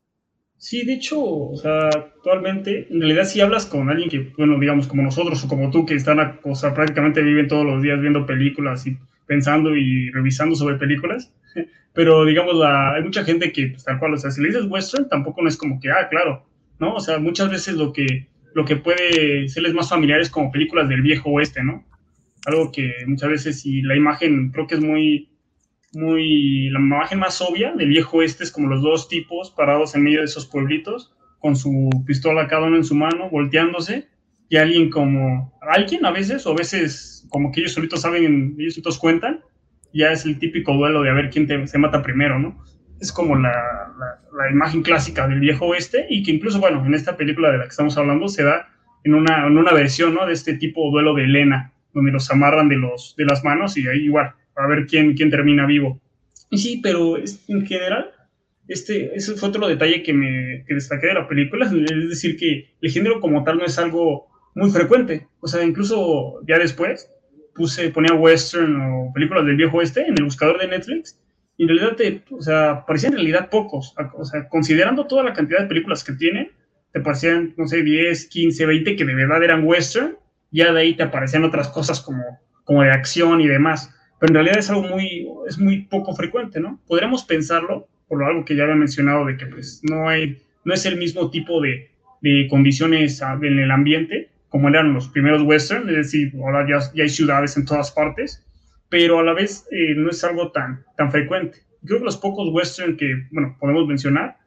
[0.60, 4.88] Sí, de hecho, o sea, actualmente, en realidad si hablas con alguien que, bueno, digamos
[4.88, 8.26] como nosotros o como tú, que están, o sea, prácticamente viven todos los días viendo
[8.26, 11.34] películas y pensando y revisando sobre películas,
[11.94, 14.66] pero digamos, la, hay mucha gente que, pues, tal cual, o sea, si le dices
[14.70, 16.46] western, tampoco es como que, ah, claro,
[16.78, 16.96] ¿no?
[16.96, 20.90] O sea, muchas veces lo que, lo que puede serles más familiar es como películas
[20.90, 21.86] del viejo oeste, ¿no?
[22.46, 25.30] algo que muchas veces, y la imagen creo que es muy,
[25.94, 30.04] muy, la imagen más obvia del viejo este es como los dos tipos parados en
[30.04, 34.08] medio de esos pueblitos, con su pistola cada uno en su mano, volteándose,
[34.50, 38.74] y alguien como, alguien a veces, o a veces como que ellos solitos saben, ellos
[38.76, 39.42] solitos cuentan,
[39.94, 42.64] ya es el típico duelo de a ver quién se mata primero, ¿no?
[43.00, 43.52] Es como la,
[44.38, 47.64] la, imagen clásica del viejo oeste y que incluso, bueno, en esta película de la
[47.64, 48.68] que estamos hablando se da
[49.04, 50.26] en una, en una versión, ¿no?
[50.26, 53.88] De este tipo duelo de Elena, donde los amarran de, los, de las manos y
[53.88, 56.00] ahí igual, a ver quién, quién termina vivo.
[56.50, 58.12] Y sí, pero en general,
[58.68, 62.70] este, ese fue otro detalle que me que destaqué de la película, es decir, que
[62.82, 65.28] el género como tal no es algo muy frecuente.
[65.42, 67.10] O sea, incluso ya después
[67.56, 71.20] puse, ponía western o películas del viejo oeste en el buscador de Netflix
[71.58, 73.94] y en realidad, te, o sea, parecían en realidad pocos.
[74.18, 76.52] O sea, considerando toda la cantidad de películas que tiene,
[76.94, 80.16] te parecían, no sé, 10, 15, 20 que de verdad eran western
[80.52, 82.24] ya de ahí te aparecían otras cosas como,
[82.64, 83.94] como de acción y demás.
[84.20, 86.80] Pero en realidad es algo muy, es muy poco frecuente, ¿no?
[86.88, 90.86] Podríamos pensarlo, por algo que ya había mencionado, de que pues no hay, no es
[90.86, 95.96] el mismo tipo de, de condiciones en el ambiente como eran los primeros western, es
[95.96, 98.44] decir, ahora ya, ya hay ciudades en todas partes,
[98.90, 101.60] pero a la vez eh, no es algo tan, tan frecuente.
[101.86, 104.38] Creo que los pocos western que, bueno, podemos mencionar,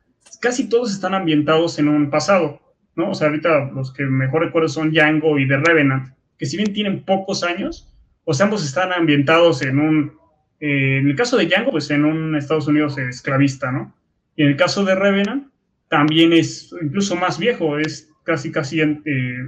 [0.40, 2.60] casi todos están ambientados en un pasado,
[2.96, 3.10] ¿no?
[3.10, 6.72] O sea, ahorita los que mejor recuerdo son Django y The Revenant, que si bien
[6.72, 7.88] tienen pocos años,
[8.26, 10.12] sea, ambos están ambientados en un,
[10.60, 13.94] eh, en el caso de Django, pues en un Estados Unidos esclavista, ¿no?
[14.36, 15.48] Y en el caso de Revenant,
[15.88, 19.00] también es incluso más viejo, es casi, casi, eh,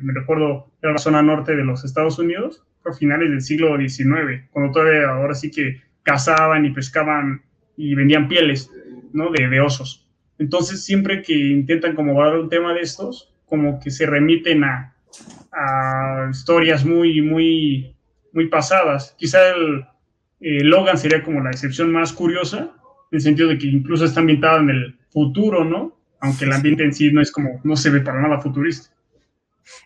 [0.03, 4.47] me recuerdo, era la zona norte de los Estados Unidos, a finales del siglo XIX,
[4.51, 7.43] cuando todavía ahora sí que cazaban y pescaban
[7.77, 8.71] y vendían pieles,
[9.13, 9.31] ¿no?
[9.31, 10.07] De, de osos.
[10.39, 14.91] Entonces, siempre que intentan como dar un tema de estos, como que se remiten a,
[16.31, 17.94] historias muy, muy,
[18.35, 19.15] muy pasadas.
[19.17, 19.87] Quizá el,
[20.41, 22.59] Logan sería como la excepción más curiosa,
[23.11, 25.97] en el sentido de que incluso está ambientada en el futuro, ¿no?
[26.21, 28.91] Aunque el ambiente en sí no es como, no se ve para nada futurista.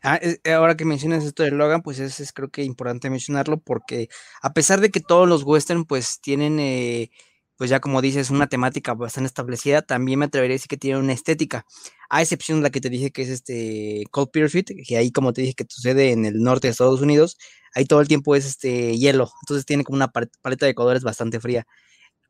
[0.03, 3.59] Ah, eh, ahora que mencionas esto de Logan, pues es, es, creo que importante mencionarlo
[3.59, 4.09] porque
[4.43, 7.11] a pesar de que todos los western pues tienen eh,
[7.59, 10.99] pues ya como dices, una temática bastante establecida, también me atrevería a decir que tiene
[11.01, 11.66] una estética,
[12.09, 15.33] a excepción de la que te dije que es este Cold Pursuit, que ahí como
[15.33, 17.37] te dije que sucede en el norte de Estados Unidos,
[17.75, 21.40] ahí todo el tiempo es este hielo, entonces tiene como una paleta de colores bastante
[21.40, 21.66] fría.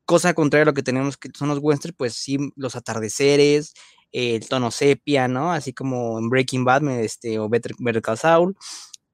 [0.07, 3.75] Cosa contraria a lo que tenemos que son los westerns, pues sí, los atardeceres,
[4.13, 5.53] el tono sepia, ¿no?
[5.53, 8.57] Así como en Breaking Bad este, o Better, Better Call Saul,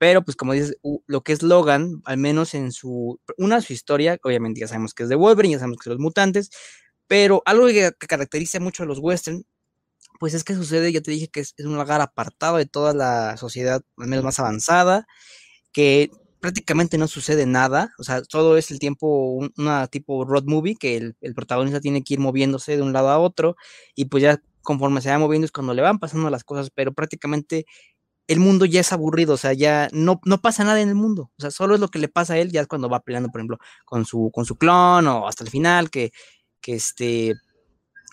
[0.05, 4.19] pero pues como dices, lo que es Logan, al menos en su, una su historia,
[4.23, 6.51] obviamente ya sabemos que es de Wolverine, ya sabemos que son los mutantes,
[7.07, 9.47] pero algo que, caracteriza mucho a los western,
[10.21, 13.39] pues es que sucede, ya te dije que es, un lugar apartado de toda la
[13.39, 15.07] sociedad, al menos más avanzada,
[15.73, 20.77] que prácticamente no sucede nada, o sea, todo es el tiempo, una tipo road movie,
[20.77, 23.57] que el, el, protagonista tiene que ir moviéndose de un lado a otro,
[23.95, 26.93] y pues ya conforme se va moviendo es cuando le van pasando las cosas, pero
[26.93, 27.65] prácticamente
[28.27, 31.31] el mundo ya es aburrido, o sea, ya no, no pasa nada en el mundo,
[31.37, 33.29] o sea, solo es lo que le pasa a él ya es cuando va peleando,
[33.31, 36.13] por ejemplo, con su, con su clon o hasta el final, que,
[36.61, 37.35] que, este,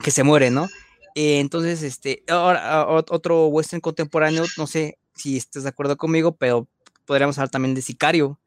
[0.03, 0.67] que se muere, ¿no?
[1.15, 6.67] Eh, entonces, este, ahora otro western contemporáneo, no sé si estás de acuerdo conmigo, pero
[7.05, 8.39] podríamos hablar también de Sicario,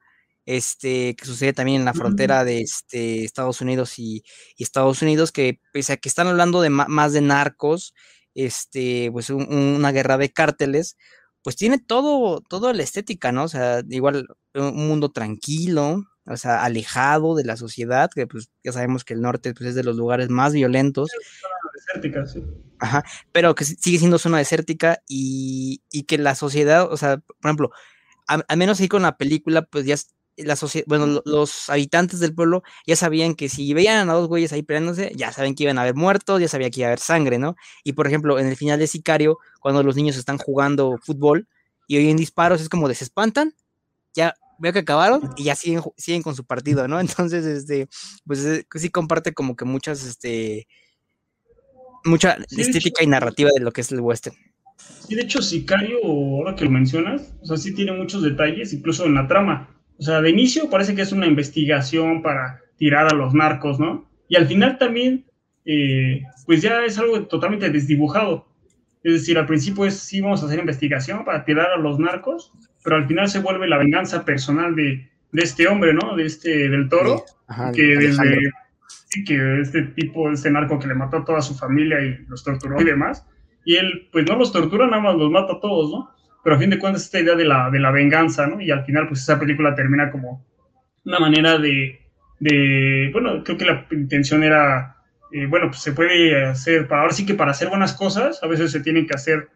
[0.46, 4.24] este, que sucede también en la frontera de este, Estados Unidos y,
[4.58, 7.94] Estados Unidos, que pese a que están hablando de más de narcos,
[8.34, 10.96] este, pues una guerra de cárteles,
[11.44, 13.44] pues tiene todo, toda la estética, ¿no?
[13.44, 18.72] O sea, igual un mundo tranquilo, o sea, alejado de la sociedad, que pues ya
[18.72, 21.10] sabemos que el norte pues, es de los lugares más violentos.
[21.10, 22.42] zona desértica, sí.
[22.78, 27.50] Ajá, pero que sigue siendo zona desértica y, y que la sociedad, o sea, por
[27.50, 27.70] ejemplo,
[28.26, 29.96] al menos ahí con la película, pues ya
[30.36, 34.62] la bueno, los habitantes del pueblo ya sabían que si veían a dos güeyes ahí
[34.62, 37.38] peleándose, ya saben que iban a haber muertos, ya sabía que iba a haber sangre,
[37.38, 37.56] ¿no?
[37.84, 41.48] Y por ejemplo, en el final de Sicario, cuando los niños están jugando fútbol
[41.86, 43.54] y oyen disparos, es como desespantan,
[44.14, 47.00] ya veo que acabaron y ya siguen, siguen con su partido, ¿no?
[47.00, 47.88] Entonces, este,
[48.26, 50.66] pues eh, sí comparte como que muchas, este,
[52.04, 54.36] mucha estética y narrativa de lo que es el western.
[55.06, 59.04] Sí, de hecho, Sicario, ahora que lo mencionas, o sea, sí tiene muchos detalles, incluso
[59.06, 59.70] en la trama.
[59.98, 64.08] O sea, de inicio parece que es una investigación para tirar a los narcos, ¿no?
[64.28, 65.24] Y al final también,
[65.64, 68.46] eh, pues ya es algo totalmente desdibujado.
[69.02, 72.52] Es decir, al principio es sí vamos a hacer investigación para tirar a los narcos,
[72.82, 76.16] pero al final se vuelve la venganza personal de, de este hombre, ¿no?
[76.16, 77.24] De este, del toro,
[77.74, 78.50] que desde,
[79.26, 82.80] que este tipo, este narco que le mató a toda su familia y los torturó
[82.80, 83.26] y demás,
[83.64, 86.10] y él, pues no los tortura, nada más los mata a todos, ¿no?
[86.44, 88.60] Pero a fin de cuentas esta idea de la, de la venganza, ¿no?
[88.60, 90.44] Y al final, pues esa película termina como
[91.04, 91.98] una manera de,
[93.12, 94.96] bueno, creo que la intención era,
[95.32, 98.46] eh, bueno, pues se puede hacer, para, ahora sí que para hacer buenas cosas, a
[98.46, 99.48] veces se tienen que hacer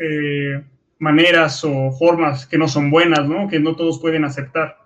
[0.00, 0.62] eh,
[0.98, 3.48] maneras o formas que no son buenas, ¿no?
[3.48, 4.78] Que no todos pueden aceptar.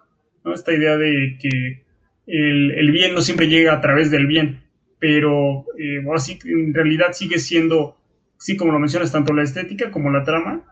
[0.55, 1.85] Esta idea de que
[2.27, 4.63] el, el bien no siempre llega a través del bien,
[4.99, 7.99] pero eh, ahora sí, en realidad sigue siendo
[8.39, 10.63] sí, como lo mencionas, tanto la estética como la trama,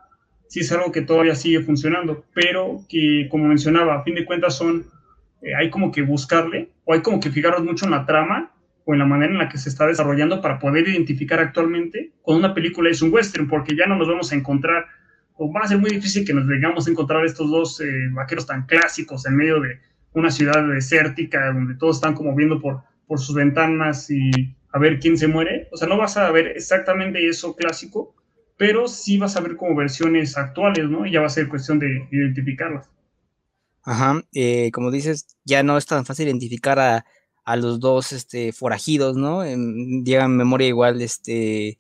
[0.49, 4.57] sí es algo que todavía sigue funcionando, pero que, como mencionaba, a fin de cuentas
[4.57, 4.87] son,
[5.43, 8.53] eh, hay como que buscarle, o hay como que fijarnos mucho en la trama
[8.85, 12.47] o en la manera en la que se está desarrollando para poder identificar actualmente cuando
[12.47, 14.87] una película es un western, porque ya no nos vamos a encontrar,
[15.35, 18.47] o va a ser muy difícil que nos vengamos a encontrar estos dos eh, vaqueros
[18.47, 19.81] tan clásicos en medio de
[20.13, 24.31] una ciudad desértica, donde todos están como viendo por, por sus ventanas y
[24.73, 25.69] a ver quién se muere.
[25.73, 28.15] O sea, no vas a ver exactamente eso clásico,
[28.57, 31.07] pero sí vas a ver como versiones actuales, ¿no?
[31.07, 32.89] Y ya va a ser cuestión de identificarlas.
[33.83, 37.05] Ajá, eh, como dices, ya no es tan fácil identificar a,
[37.57, 39.45] los dos este, forajidos, ¿no?
[39.45, 41.79] En, en memoria igual, este,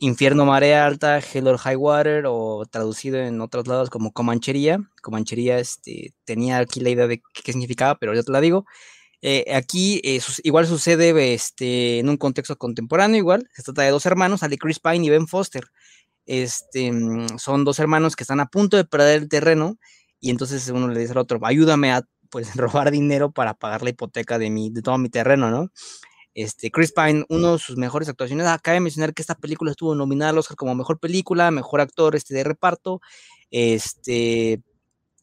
[0.00, 4.80] Infierno Marea Alta, Hell or High Water, o traducido en otros lados como Comanchería.
[5.02, 8.66] Comanchería, este, tenía aquí la idea de qué significaba, pero ya te la digo.
[9.22, 13.48] Eh, aquí eh, igual sucede este, en un contexto contemporáneo, igual.
[13.54, 15.64] Se trata de dos hermanos, Ali Chris Pine y Ben Foster.
[16.26, 19.78] Este, mm, son dos hermanos que están a punto de perder el terreno
[20.20, 23.90] y entonces uno le dice al otro, ayúdame a pues, robar dinero para pagar la
[23.90, 25.70] hipoteca de, mi, de todo mi terreno, ¿no?
[26.34, 29.94] Este, Chris Pine, uno de sus mejores actuaciones, acaba de mencionar que esta película estuvo
[29.94, 33.00] nominada al Oscar como mejor película, mejor actor este, de reparto,
[33.50, 34.62] este,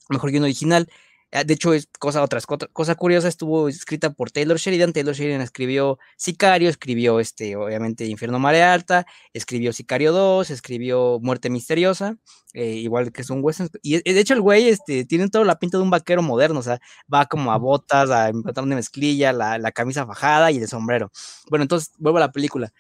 [0.10, 0.90] mejor guion original.
[1.34, 2.40] Ah, de hecho, es cosa, otra
[2.72, 4.94] cosa curiosa, estuvo escrita por Taylor Sheridan.
[4.94, 11.50] Taylor Sheridan escribió Sicario, escribió este, obviamente Infierno Marea Alta, escribió Sicario 2, escribió Muerte
[11.50, 12.18] Misteriosa,
[12.54, 13.70] eh, igual que es un western.
[13.82, 16.64] Y de hecho, el güey este, tiene toda la pinta de un vaquero moderno, o
[16.64, 16.80] sea,
[17.14, 21.12] va como a botas, a pantalón de mezclilla, la, camisa fajada y el sombrero.
[21.50, 22.72] Bueno, entonces vuelvo a la película.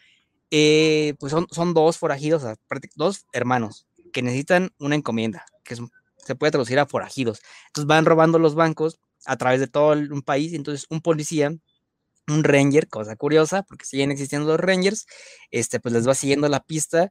[0.52, 2.44] Eh, pues son, son dos forajidos,
[2.96, 5.92] dos hermanos que necesitan una encomienda, que es un
[6.28, 7.42] se puede traducir a forajidos.
[7.68, 11.52] Entonces van robando los bancos a través de todo un país, entonces un policía,
[12.28, 15.08] un ranger, cosa curiosa, porque siguen existiendo los rangers,
[15.52, 17.10] este, pues les va siguiendo la pista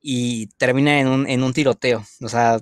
[0.00, 2.04] y termina en un, en un tiroteo.
[2.20, 2.60] O sea,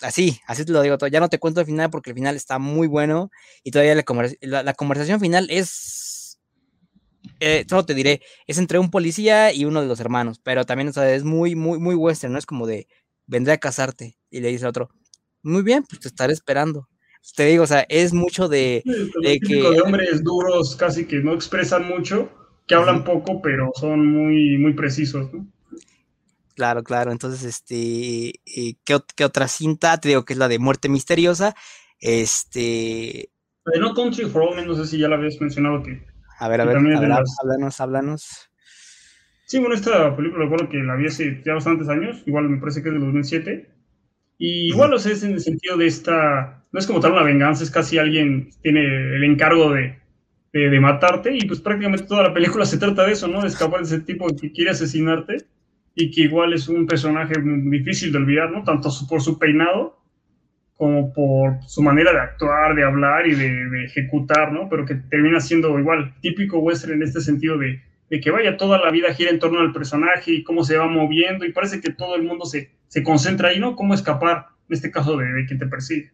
[0.00, 1.08] así, así te lo digo todo.
[1.08, 3.30] Ya no te cuento el final porque el final está muy bueno
[3.62, 3.94] y todavía
[4.40, 6.38] la, la, conversación final es,
[7.40, 10.88] eh, solo te diré, es entre un policía y uno de los hermanos, pero también,
[10.88, 12.38] o sea, es muy, muy, muy western, ¿no?
[12.38, 12.88] Es como de,
[13.26, 14.90] vendré a casarte y le dice al otro,
[15.46, 16.88] muy bien, pues te estaré esperando.
[17.34, 18.82] Te digo, o sea, es mucho de,
[19.22, 19.56] de que...
[19.56, 22.30] De hombres duros, casi que no expresan mucho,
[22.66, 25.46] que hablan poco, pero son muy, muy precisos, ¿no?
[26.54, 27.12] Claro, claro.
[27.12, 29.98] Entonces, este, eh, ¿qué, otra cinta?
[29.98, 31.54] Te digo que es la de Muerte Misteriosa.
[32.00, 33.30] Este.
[33.66, 36.06] De No Country for All no sé si ya la habías mencionado que.
[36.38, 38.50] A ver, a ver, háblanos, háblanos.
[39.46, 42.82] Sí, bueno, esta película recuerdo que la vi hace ya bastantes años, igual me parece
[42.82, 43.75] que es de 2007.
[44.38, 47.22] Y igual, o sea, es en el sentido de esta, no es como tal una
[47.22, 48.80] venganza, es casi alguien tiene
[49.16, 49.98] el encargo de,
[50.52, 53.42] de, matarte y pues prácticamente toda la película se trata de eso, ¿no?
[53.42, 55.46] De escapar de ese tipo que quiere asesinarte
[55.94, 58.62] y que igual es un personaje difícil de olvidar, ¿no?
[58.64, 59.98] Tanto por su peinado
[60.76, 64.68] como por su manera de actuar, de hablar y de, de, ejecutar, ¿no?
[64.68, 68.78] Pero que termina siendo igual típico western en este sentido de, de, que vaya toda
[68.78, 71.92] la vida gira en torno al personaje y cómo se va moviendo y parece que
[71.92, 73.76] todo el mundo se, se concentra ahí, ¿no?
[73.76, 76.12] Cómo escapar, en este caso, de, quien te persigue.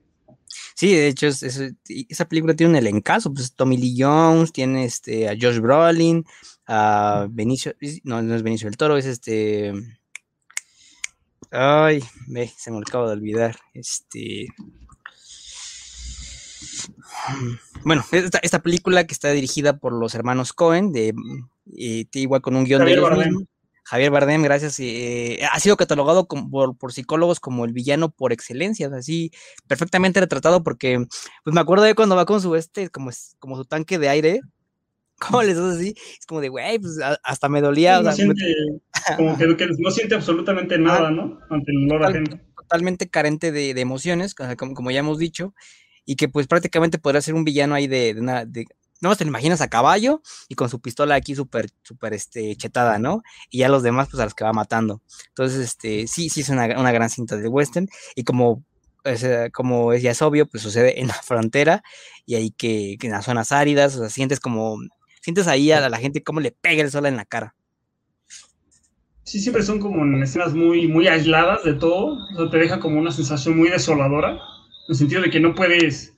[0.74, 5.32] Sí, de hecho, esa película tiene un elencazo, pues Tommy Lee Jones, tiene este, a
[5.40, 6.24] Josh Brolin,
[6.66, 9.72] a Benicio, no, no es Benicio del Toro, es este,
[11.50, 14.48] ay, ve, se me acabo de olvidar, este,
[17.84, 21.14] Bueno, esta, esta, película que está dirigida por los hermanos Cohen, de,
[21.76, 23.44] eh, igual con un guion de ellos mismos.
[23.84, 24.78] Javier Bardem, gracias.
[24.80, 29.30] Eh, ha sido catalogado por, psicólogos como el villano por excelencia, así
[29.66, 31.04] perfectamente retratado, porque
[31.44, 34.40] pues me acuerdo de cuando va con su este, como, como su tanque de aire,
[35.18, 35.94] ¿cómo les hace así?
[36.18, 38.00] Es como de, güey, pues hasta me dolía.
[38.00, 38.54] no siente,
[39.16, 41.38] como que, no siente absolutamente nada, ¿no?
[41.50, 45.54] Ante el olor Totalmente carente de, emociones, como, como, ya hemos dicho,
[46.06, 48.66] y que pues prácticamente podría ser un villano ahí de, de, de
[49.02, 52.98] no te lo imaginas a caballo y con su pistola aquí súper, súper, este, chetada,
[52.98, 53.22] ¿no?
[53.50, 55.02] Y ya los demás, pues a los que va matando.
[55.28, 58.64] Entonces, este, sí, sí es una, gran cinta de western y como,
[59.52, 61.82] como ya es obvio, pues sucede en la frontera
[62.24, 64.78] y ahí que, en las zonas áridas, o sea, sientes como,
[65.20, 67.56] sientes ahí a la, gente como le pega el sol en la cara.
[69.24, 72.78] Sí, siempre son como en escenas muy, muy aisladas de todo, o sea, te deja
[72.78, 74.38] como una sensación muy desoladora, en
[74.90, 76.12] el sentido de que no puedes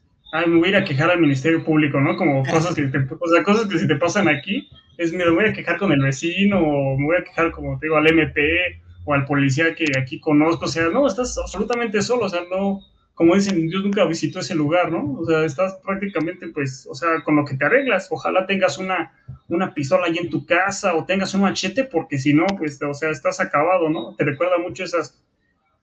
[0.47, 2.17] me voy a ir a quejar al Ministerio Público, ¿no?
[2.17, 4.69] Como cosas que, te, o sea, cosas que si te pasan aquí,
[4.99, 7.87] es, me voy a quejar con el vecino, o me voy a quejar, como te
[7.87, 12.25] digo, al MP, o al policía que aquí conozco, o sea, no, estás absolutamente solo,
[12.25, 12.81] o sea, no,
[13.15, 15.19] como dicen, yo nunca visito ese lugar, ¿no?
[15.21, 19.13] O sea, estás prácticamente, pues, o sea, con lo que te arreglas, ojalá tengas una,
[19.49, 22.95] una pistola ahí en tu casa, o tengas un machete, porque si no, pues, o
[22.95, 24.17] sea, estás acabado, ¿no?
[24.17, 25.23] Te recuerda mucho esas,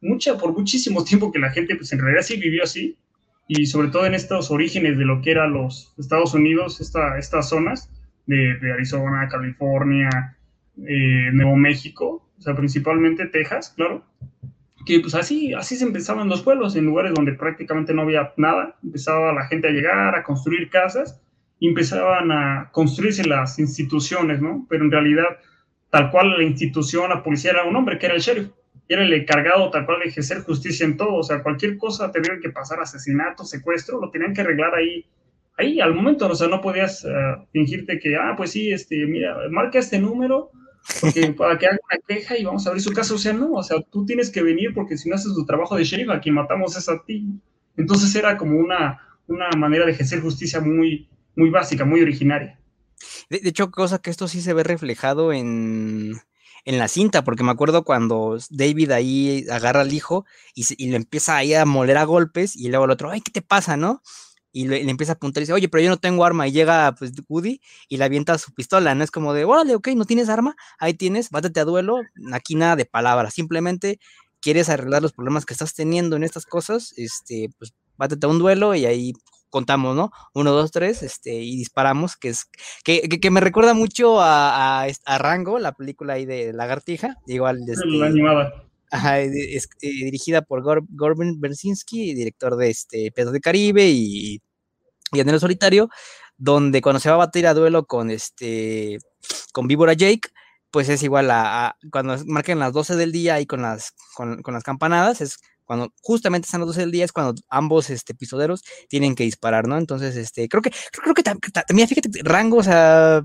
[0.01, 2.97] mucha, por muchísimo tiempo que la gente, pues, en realidad sí vivió así,
[3.53, 7.49] y sobre todo en estos orígenes de lo que eran los Estados Unidos, esta, estas
[7.49, 7.91] zonas
[8.25, 10.37] de, Arizona, California,
[10.87, 14.05] eh, Nuevo México, o sea, principalmente Texas, claro,
[14.85, 18.77] que pues así, así se empezaban los pueblos, en lugares donde prácticamente no había nada,
[18.81, 21.21] empezaba la gente a llegar, a construir casas,
[21.59, 24.65] empezaban a construirse las instituciones, ¿no?
[24.69, 25.27] Pero en realidad,
[25.89, 28.47] tal cual la institución, la policía era un hombre, que era el sheriff
[28.93, 32.39] era el encargado tal cual de ejercer justicia en todo, o sea, cualquier cosa tenía
[32.41, 35.05] que pasar, asesinato, secuestro, lo tenían que arreglar ahí,
[35.57, 37.09] ahí al momento, o sea, no podías eh,
[37.53, 40.51] fingirte que, ah, pues sí, este, mira, marca este número
[41.37, 43.63] para que haga una queja y vamos a abrir su casa, o sea, no, o
[43.63, 46.35] sea, tú tienes que venir porque si no haces tu trabajo de sheriff, a quien
[46.35, 47.27] matamos es a ti.
[47.77, 52.59] Entonces era como una, una manera de ejercer justicia muy, muy básica, muy originaria.
[53.29, 56.19] De, de hecho, cosa que esto sí se ve reflejado en
[56.65, 60.97] en la cinta, porque me acuerdo cuando David ahí agarra al hijo y, y le
[60.97, 64.01] empieza ahí a moler a golpes y luego el otro, ay, ¿qué te pasa, no?
[64.53, 66.47] Y le, empieza a apuntar y dice, oye, pero yo no tengo arma.
[66.47, 69.03] Y llega pues Woody y le avienta su pistola, ¿no?
[69.03, 72.01] Es como de, órale, ok, no tienes arma, ahí tienes, bátete a duelo,
[72.33, 73.99] aquí nada de palabras, simplemente
[74.41, 78.39] quieres arreglar los problemas que estás teniendo en estas cosas, este, pues bátete a un
[78.39, 79.13] duelo y ahí
[79.51, 80.11] contamos, ¿no?
[80.33, 82.49] Uno, dos, tres, este, y disparamos, que es,
[82.83, 87.59] que, que, me recuerda mucho a, a, Rango, la película ahí de Lagartija, igual.
[87.67, 88.65] Este, la animada.
[88.89, 94.41] Ajá, es, eh, dirigida por Gor, Gorben Bersinski, director de este Pedro de Caribe y,
[95.13, 95.89] y Solitario,
[96.37, 98.97] donde cuando se va a batir a duelo con este,
[99.53, 100.29] con Víbora Jake,
[100.71, 104.53] pues es igual a, cuando marcan las 12 del día y con las, con, con
[104.53, 108.63] las campanadas, es cuando justamente están las 12 del día es cuando ambos este, episoderos
[108.89, 109.77] tienen que disparar, ¿no?
[109.77, 113.23] Entonces, este, creo que, creo que también, fíjate, rango, o sea,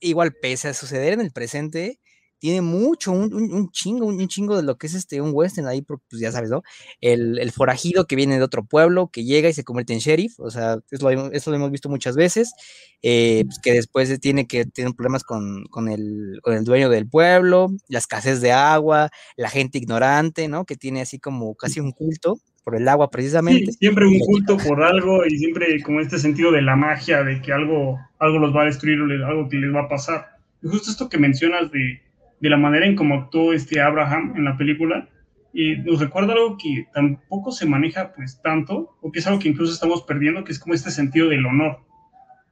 [0.00, 2.00] igual pese a suceder en el presente,
[2.44, 5.98] tiene mucho, un, chingo, un, chingo de lo que es este, un western ahí, pues
[6.10, 6.62] ya sabes, ¿no?
[7.00, 10.50] El, forajido que viene de otro pueblo, que llega y se convierte en sheriff, o
[10.50, 12.52] sea, eso lo, hemos visto muchas veces,
[13.00, 17.68] eh, pues, que después tiene que tener problemas con, el, con el dueño del pueblo,
[17.88, 20.66] la escasez de agua, la gente ignorante, ¿no?
[20.66, 23.72] Que tiene así como casi un culto por el agua precisamente.
[23.72, 27.40] Sí, siempre un culto por algo y siempre como este sentido de la magia, de
[27.40, 30.36] que algo, algo los va a destruir o algo que les va a pasar.
[30.62, 32.04] Y justo esto que mencionas de,
[32.44, 35.08] de la manera en cómo actuó este Abraham en la película,
[35.54, 39.48] y nos recuerda algo que tampoco se maneja pues tanto, o que es algo que
[39.48, 41.78] incluso estamos perdiendo, que es como este sentido del honor.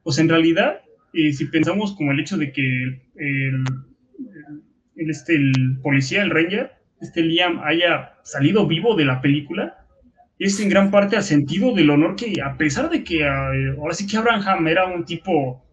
[0.07, 0.81] Sea, en realidad,
[1.13, 3.63] eh, si pensamos como el hecho de que el,
[4.95, 9.85] el, este, el policía, el ranger, este Liam, haya salido vivo de la película,
[10.39, 13.93] es en gran parte al sentido del honor que, a pesar de que eh, ahora
[13.93, 15.63] sí que Abraham era un tipo,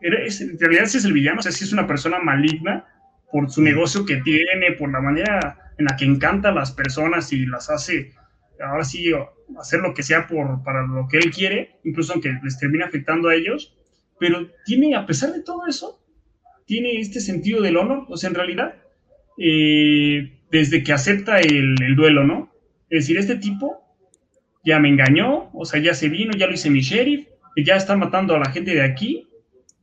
[0.00, 2.86] digamos, en realidad ese es el villano, o sea, si es una persona maligna
[3.30, 7.32] por su negocio que tiene, por la manera en la que encanta a las personas
[7.32, 8.12] y las hace,
[8.60, 9.12] ahora sí,
[9.58, 13.28] hacer lo que sea por, para lo que él quiere, incluso aunque les termine afectando
[13.28, 13.76] a ellos,
[14.18, 16.00] pero tiene, a pesar de todo eso,
[16.66, 18.74] tiene este sentido del honor, o sea, en realidad,
[19.38, 22.50] eh, desde que acepta el, el duelo, ¿no?
[22.88, 23.82] Es decir, este tipo
[24.64, 27.96] ya me engañó, o sea, ya se vino, ya lo hice mi sheriff, ya está
[27.96, 29.25] matando a la gente de aquí,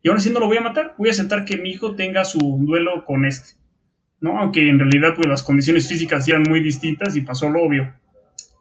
[0.04, 2.26] y aún así no lo voy a matar, voy a aceptar que mi hijo tenga
[2.26, 3.54] su duelo con este,
[4.20, 4.38] ¿no?
[4.38, 7.94] Aunque en realidad pues las condiciones físicas eran muy distintas y pasó lo obvio.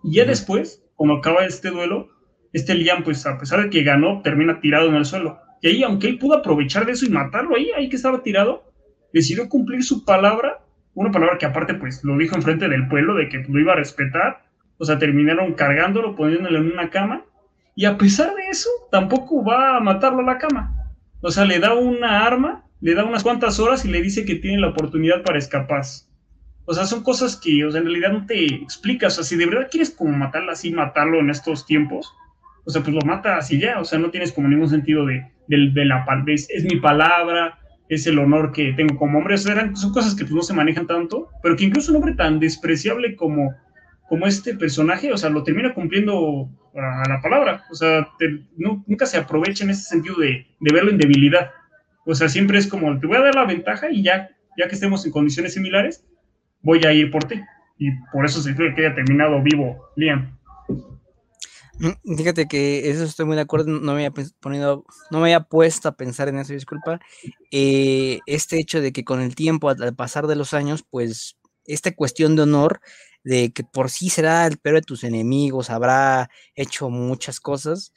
[0.05, 2.11] Y ya después, cuando acaba este duelo,
[2.53, 5.41] este Liam, pues a pesar de que ganó, termina tirado en el suelo.
[5.61, 8.65] Y ahí, aunque él pudo aprovechar de eso y matarlo ahí, ahí que estaba tirado,
[9.13, 10.61] decidió cumplir su palabra,
[10.95, 13.77] una palabra que aparte pues lo dijo enfrente del pueblo de que lo iba a
[13.77, 14.45] respetar,
[14.79, 17.25] o sea, terminaron cargándolo, poniéndolo en una cama,
[17.75, 20.82] y a pesar de eso, tampoco va a matarlo a la cama.
[21.23, 24.35] O sea, le da una arma, le da unas cuantas horas y le dice que
[24.35, 25.83] tiene la oportunidad para escapar.
[26.65, 29.15] O sea, son cosas que o sea, en realidad no te explicas.
[29.15, 32.13] O sea, si de verdad quieres como matarlo así, matarlo en estos tiempos,
[32.65, 33.81] o sea, pues lo mata así ya.
[33.81, 37.59] O sea, no tienes como ningún sentido de, de, la es, es mi palabra,
[37.89, 39.35] es el honor que tengo como hombre.
[39.35, 42.15] O sea, son cosas que pues, no se manejan tanto, pero que incluso un hombre
[42.15, 43.55] tan despreciable como,
[44.13, 47.65] como este personaje, o sea, lo termina cumpliendo a, la palabra.
[47.71, 48.07] O sea,
[48.59, 51.51] nunca se aprovecha en ese sentido de, de, verlo en debilidad.
[52.05, 54.75] O sea, siempre es como, te voy a dar la ventaja y ya, ya que
[54.75, 56.05] estemos en condiciones similares,
[56.61, 57.41] voy a ir por ti.
[57.79, 60.39] Y por eso se cree que haya terminado vivo Liam.
[61.79, 65.45] Mm, fíjate que eso estoy muy de acuerdo, no me había ponido, no me había
[65.45, 67.01] puesto a pensar en eso, disculpa.
[67.51, 71.95] Eh, este hecho de que con el tiempo, al pasar de los años, pues esta
[71.95, 72.81] cuestión de honor,
[73.25, 77.93] de que por sí será el peor de tus enemigos, habrá hecho muchas cosas,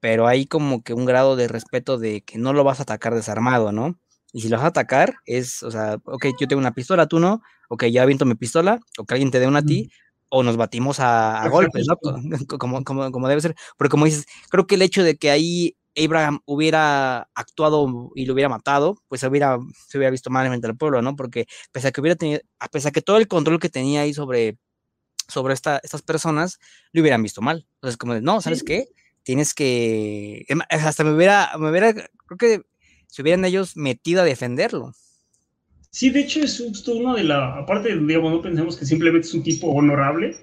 [0.00, 3.14] pero hay como que un grado de respeto de que no lo vas a atacar
[3.14, 3.98] desarmado, ¿no?
[4.32, 7.20] Y si lo vas a atacar, es, o sea, ok, yo tengo una pistola, tú
[7.20, 9.90] no, ok, ya aviento mi pistola, o que alguien te dé una a ti,
[10.28, 11.96] o nos batimos a, golpes, ¿no?
[12.58, 13.54] Como, como, como, debe ser.
[13.78, 18.34] Pero como dices, creo que el hecho de que ahí Abraham hubiera actuado y lo
[18.34, 21.16] hubiera matado, pues se hubiera, se hubiera visto mal frente al pueblo, ¿no?
[21.16, 24.14] Porque pese a que hubiera tenido, a pesar que todo el control que tenía ahí
[24.14, 24.58] sobre,
[25.28, 26.58] sobre esta, estas personas,
[26.92, 27.66] lo hubieran visto mal.
[27.74, 28.88] Entonces, como de, no, ¿sabes qué?
[29.22, 32.62] Tienes que, hasta me hubiera, me hubiera, creo que
[33.06, 34.92] se hubieran ellos metido a defenderlo.
[35.90, 39.34] Sí, de hecho es justo uno de la, aparte, digamos, no pensemos que simplemente es
[39.34, 40.36] un tipo honorable,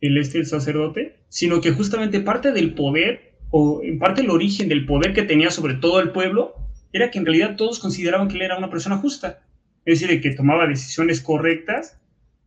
[0.00, 4.68] el este, el sacerdote, sino que justamente parte del poder, o en parte el origen
[4.68, 6.54] del poder que tenía sobre todo el pueblo,
[6.92, 9.40] era que en realidad todos consideraban que él era una persona justa,
[9.84, 11.98] es decir, que tomaba decisiones correctas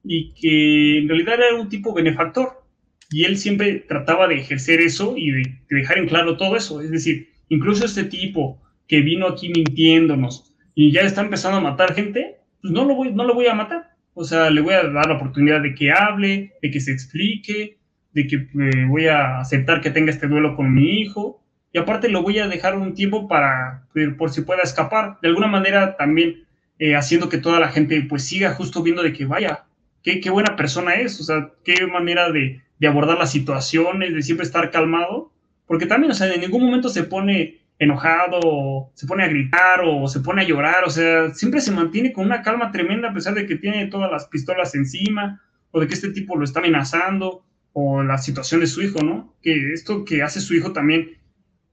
[0.04, 2.62] y que en realidad era un tipo benefactor.
[3.10, 6.82] Y él siempre trataba de ejercer eso y de, de dejar en claro todo eso.
[6.82, 11.94] Es decir, incluso este tipo que vino aquí mintiéndonos y ya está empezando a matar
[11.94, 13.92] gente, pues no lo voy, no lo voy a matar.
[14.14, 17.78] O sea, le voy a dar la oportunidad de que hable, de que se explique,
[18.14, 21.42] de que eh, voy a aceptar que tenga este duelo con mi hijo.
[21.74, 25.18] Y aparte lo voy a dejar un tiempo para, eh, por si pueda escapar.
[25.22, 26.46] De alguna manera también
[26.80, 29.66] eh, haciendo que toda la gente pues siga justo viendo de que vaya,
[30.04, 31.20] qué, qué buena persona es.
[31.22, 35.32] O sea, qué manera de, de abordar las situaciones, de siempre estar calmado.
[35.66, 40.08] Porque también, o sea, en ningún momento se pone enojado, se pone a gritar o
[40.08, 43.34] se pone a llorar, o sea, siempre se mantiene con una calma tremenda a pesar
[43.34, 45.42] de que tiene todas las pistolas encima
[45.72, 47.44] o de que este tipo lo está amenazando
[47.74, 49.36] o la situación de su hijo, ¿no?
[49.42, 51.18] Que esto que hace su hijo también,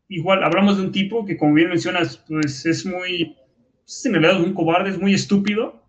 [0.09, 3.37] igual hablamos de un tipo que como bien mencionas, pues es muy,
[3.85, 5.83] pues, en realidad es un cobarde, es muy estúpido,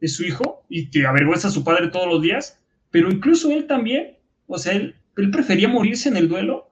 [0.00, 2.60] es su hijo y que avergüenza a su padre todos los días,
[2.90, 4.96] pero incluso él también, o sea, él,
[5.32, 6.70] prefería morirse en el duelo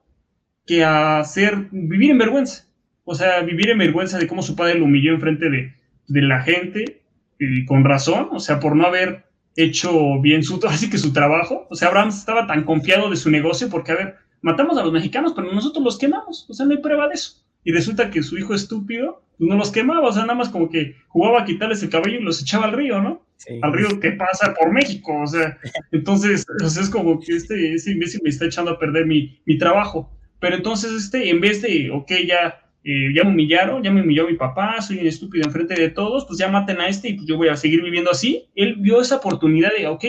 [0.66, 2.66] que hacer, vivir en vergüenza
[3.04, 5.74] o sea, vivir en vergüenza de cómo su padre lo humilló enfrente de,
[6.06, 7.02] de la gente,
[7.38, 9.24] y con razón, o sea, por no haber
[9.56, 11.66] hecho bien su, así que su trabajo.
[11.70, 14.92] O sea, Abraham estaba tan confiado de su negocio porque, a ver, matamos a los
[14.92, 17.42] mexicanos, pero nosotros los quemamos, o sea, no hay prueba de eso.
[17.64, 20.68] Y resulta que su hijo estúpido pues, no los quemaba, o sea, nada más como
[20.68, 23.24] que jugaba a quitarles el cabello y los echaba al río, ¿no?
[23.62, 25.58] Al río que pasa por México, o sea,
[25.92, 30.10] entonces, es como que este, este imbécil me está echando a perder mi, mi trabajo.
[30.40, 34.26] Pero entonces, este, en vez de, ok, ya eh, ya me humillaron, ya me humilló
[34.26, 37.28] mi papá, soy un estúpido enfrente de todos, pues ya maten a este y pues
[37.28, 38.48] yo voy a seguir viviendo así.
[38.56, 40.04] Él vio esa oportunidad de, ok,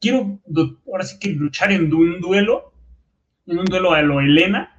[0.00, 0.40] quiero
[0.86, 2.72] ahora sí que luchar en un duelo,
[3.46, 4.76] en un duelo a lo Elena,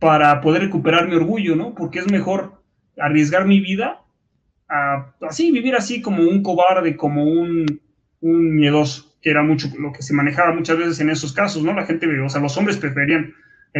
[0.00, 1.74] para poder recuperar mi orgullo, ¿no?
[1.74, 2.60] Porque es mejor
[2.96, 4.02] arriesgar mi vida
[4.68, 7.80] a así, vivir así como un cobarde, como un,
[8.20, 11.72] un miedoso, que era mucho lo que se manejaba muchas veces en esos casos, ¿no?
[11.72, 13.32] La gente, o sea, los hombres preferían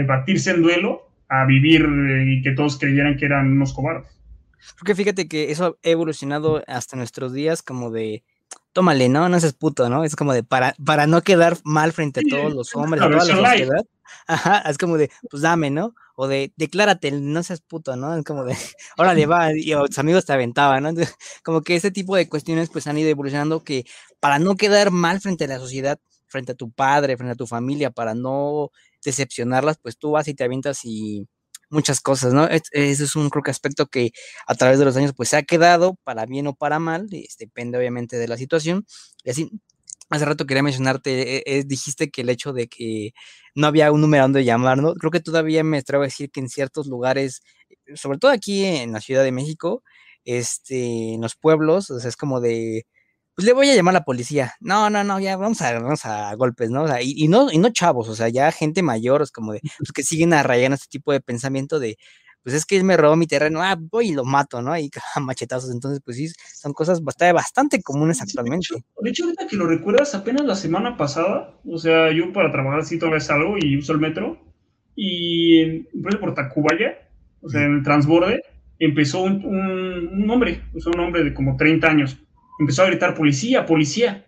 [0.06, 1.86] batirse en duelo a vivir
[2.26, 4.10] y que todos creyeran que eran unos cobardes.
[4.78, 8.24] Porque fíjate que eso ha evolucionado hasta nuestros días como de,
[8.72, 9.28] tómale, ¿no?
[9.28, 10.04] No seas puto, ¿no?
[10.04, 13.24] Es como de, para, para no quedar mal frente a todos los hombres, a toda
[13.24, 13.84] la sociedad.
[14.26, 15.94] Ajá, es como de, pues dame, ¿no?
[16.16, 18.16] O de, declárate, no seas puto, ¿no?
[18.16, 18.56] Es como de,
[18.96, 20.88] órale, va, y tus amigos te aventaban, ¿no?
[20.90, 21.14] Entonces,
[21.44, 23.84] como que ese tipo de cuestiones pues han ido evolucionando que
[24.20, 27.46] para no quedar mal frente a la sociedad, frente a tu padre, frente a tu
[27.46, 28.70] familia, para no
[29.04, 31.26] decepcionarlas, pues tú vas y te avientas y
[31.70, 32.46] muchas cosas, ¿no?
[32.48, 32.64] Ese
[33.04, 34.12] es un creo que aspecto que
[34.46, 37.78] a través de los años pues se ha quedado para bien o para mal, depende
[37.78, 38.86] obviamente de la situación
[39.24, 39.50] y así.
[40.10, 43.12] hace rato quería mencionarte, eh, dijiste que el hecho de que
[43.54, 44.94] no había un número donde llamar, ¿no?
[44.94, 47.42] Creo que todavía me atrevo a decir que en ciertos lugares,
[47.94, 49.82] sobre todo aquí en la Ciudad de México,
[50.24, 52.86] este, en los pueblos, o sea, es como de,
[53.38, 54.54] pues le voy a llamar a la policía.
[54.58, 56.82] No, no, no, ya vamos a, vamos a golpes, ¿no?
[56.82, 59.60] O sea, y, no, y no chavos, o sea, ya gente mayor, es como de,
[59.78, 61.98] pues que siguen arraigando este tipo de pensamiento de,
[62.42, 64.72] pues es que él me robó mi terreno, ah, voy y lo mato, ¿no?
[64.72, 64.90] Ahí
[65.22, 65.70] machetazos.
[65.70, 68.74] Entonces, pues sí, son cosas bastante, bastante comunes actualmente.
[69.00, 72.80] de, hecho, ahorita que lo recuerdas, apenas la semana pasada, o sea, yo para trabajar
[72.80, 74.36] así todavía salgo y uso el metro,
[74.96, 75.88] y en,
[76.20, 77.08] por Tacubaya,
[77.40, 78.42] o sea, en el transborde,
[78.80, 82.18] empezó un, un, hombre, un hombre de como 30 años,
[82.58, 84.24] empezó a gritar, policía, policía.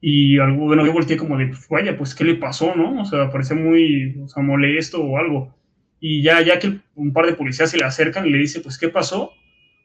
[0.00, 3.02] Y algo, bueno, yo volteé como de, pues, vaya, pues, ¿qué le pasó, no?
[3.02, 5.54] O sea, parecía muy, o sea, molesto o algo.
[6.00, 8.78] Y ya, ya que un par de policías se le acercan y le dice, pues,
[8.78, 9.32] ¿qué pasó?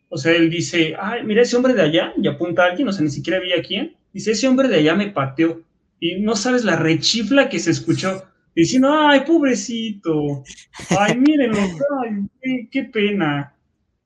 [0.09, 2.91] O sea, él dice, ay, mira ese hombre de allá, y apunta a alguien, o
[2.91, 3.95] sea, ni siquiera vi a quién.
[4.13, 5.63] Dice, ese hombre de allá me pateó.
[5.99, 8.23] Y no sabes la rechifla que se escuchó,
[8.55, 10.43] diciendo, ay, pobrecito,
[10.99, 11.57] ay, mírenlo,
[12.03, 13.53] ay, qué pena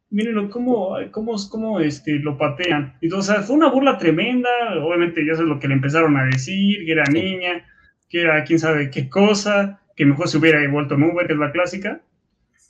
[0.10, 2.98] mírenlo cómo, cómo, cómo este, lo patean.
[3.02, 4.50] Entonces, fue una burla tremenda,
[4.82, 7.66] obviamente ya sé lo que le empezaron a decir, que era niña,
[8.10, 11.40] que era quién sabe qué cosa, que mejor se hubiera vuelto en Uber, que es
[11.40, 12.02] la clásica.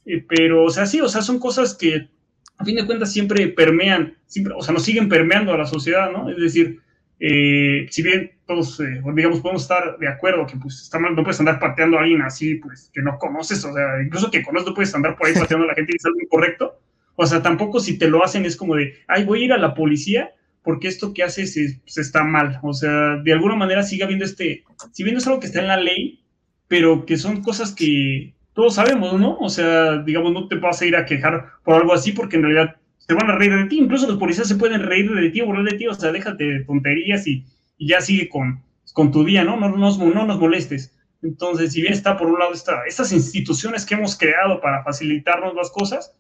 [0.05, 2.09] Eh, pero, o sea, sí, o sea, son cosas que
[2.57, 6.11] a fin de cuentas siempre permean, siempre, o sea, nos siguen permeando a la sociedad,
[6.11, 6.29] ¿no?
[6.29, 6.79] Es decir,
[7.19, 11.23] eh, si bien todos, eh, digamos, podemos estar de acuerdo que pues está mal, no
[11.23, 14.69] puedes andar pateando a alguien así, pues que no conoces, o sea, incluso que conoces,
[14.69, 16.79] no puedes andar por ahí pateando a la gente y es algo incorrecto,
[17.19, 19.57] o sea, tampoco si te lo hacen es como de, ay, voy a ir a
[19.57, 22.59] la policía porque esto que haces se, está mal.
[22.61, 25.67] O sea, de alguna manera sigue habiendo este, si bien es algo que está en
[25.67, 26.21] la ley,
[26.67, 29.35] pero que son cosas que todos sabemos, ¿no?
[29.39, 32.43] O sea, digamos, no te vas a ir a quejar por algo así porque en
[32.43, 32.75] realidad
[33.07, 33.79] te van a reír de ti.
[33.79, 35.87] Incluso los policías se pueden reír de ti o burlar de ti.
[35.87, 37.45] O sea, déjate de tonterías y,
[37.79, 38.61] ya sigue con,
[38.93, 39.57] con tu día, ¿no?
[39.57, 40.95] No, no, no nos molestes.
[41.23, 45.55] Entonces, si bien está por un lado esta, estas instituciones que hemos creado para facilitarnos
[45.55, 46.13] las cosas,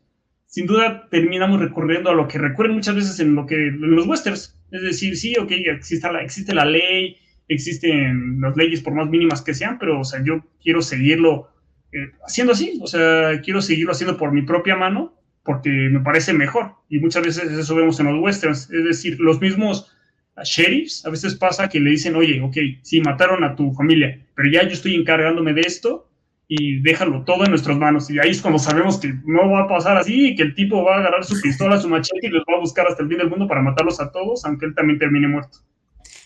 [0.47, 4.07] sin duda terminamos recurriendo a lo que recurren muchas veces en lo que en los
[4.07, 4.55] westerns.
[4.71, 7.17] Es decir, sí, ok, existe la, existe la ley,
[7.47, 11.49] existen las leyes por más mínimas que sean, pero o sea, yo quiero seguirlo
[11.91, 16.33] eh, haciendo así, o sea, quiero seguirlo haciendo por mi propia mano porque me parece
[16.33, 16.73] mejor.
[16.89, 19.91] Y muchas veces eso vemos en los westerns, es decir, los mismos
[20.43, 24.49] sheriffs, a veces pasa que le dicen, oye, ok, sí, mataron a tu familia, pero
[24.49, 26.06] ya yo estoy encargándome de esto
[26.47, 28.09] y déjalo todo en nuestras manos.
[28.09, 30.83] Y ahí es cuando sabemos que no va a pasar así y que el tipo
[30.83, 33.17] va a agarrar su pistola, su machete y los va a buscar hasta el fin
[33.17, 35.59] del mundo para matarlos a todos, aunque él también termine muerto.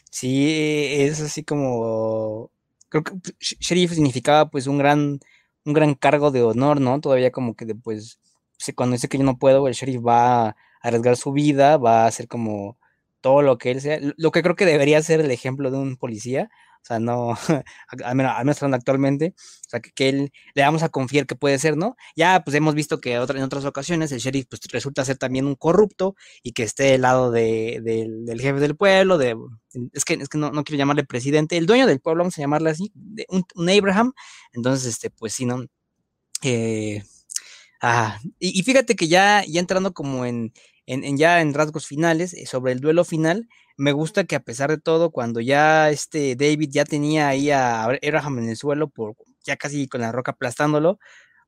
[0.09, 2.51] Sí, es así como.
[2.89, 5.19] Creo que sheriff significaba pues un gran,
[5.63, 6.99] un gran cargo de honor, ¿no?
[6.99, 8.19] Todavía como que después,
[8.75, 12.07] cuando dice que yo no puedo, el sheriff va a arriesgar su vida, va a
[12.07, 12.77] hacer como
[13.21, 15.97] todo lo que él sea, lo que creo que debería ser el ejemplo de un
[15.97, 16.49] policía,
[16.83, 17.35] o sea, no,
[18.03, 21.95] al menos, actualmente, o sea, que, él le vamos a confiar que puede ser, ¿no?
[22.15, 25.45] Ya, pues hemos visto que otra, en otras ocasiones el sheriff pues, resulta ser también
[25.45, 29.37] un corrupto y que esté del lado de, del jefe del pueblo, de,
[29.93, 32.41] es que, es que no, no, quiero llamarle presidente, el dueño del pueblo, vamos a
[32.41, 34.13] llamarle así, de un, Abraham,
[34.51, 35.65] entonces, este, pues sí, ¿no?
[36.43, 37.03] Eh,
[37.81, 40.51] ah, y, fíjate que ya, ya entrando como en,
[40.85, 44.69] en, ya en rasgos finales, eh, sobre el duelo final, me gusta que a pesar
[44.69, 49.15] de todo, cuando ya este David ya tenía ahí a Abraham en el suelo, por,
[49.43, 50.99] ya casi con la roca aplastándolo,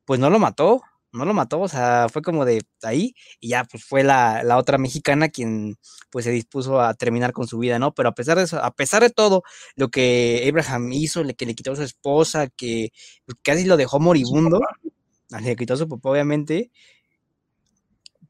[0.05, 0.81] pues no lo mató,
[1.13, 4.77] no lo mató, o sea, fue como de ahí, y ya pues fue la, otra
[4.79, 5.77] mexicana quien
[6.09, 7.93] pues se dispuso a terminar con su vida, ¿no?
[7.93, 9.43] Pero a pesar de eso, a pesar de todo
[9.75, 12.91] lo que Abraham hizo, que le quitó a su esposa, que
[13.25, 14.59] pues, casi lo dejó moribundo,
[15.41, 16.71] le quitó a su papá, obviamente,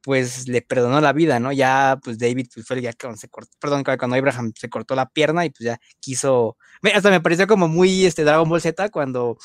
[0.04, 1.52] pues le perdonó la vida, ¿no?
[1.52, 4.96] Ya, pues David pues, fue el día cuando se cortó, perdón, cuando Abraham se cortó
[4.96, 6.58] la pierna y pues ya quiso,
[6.94, 9.38] hasta me pareció como muy este Dragon Ball Z cuando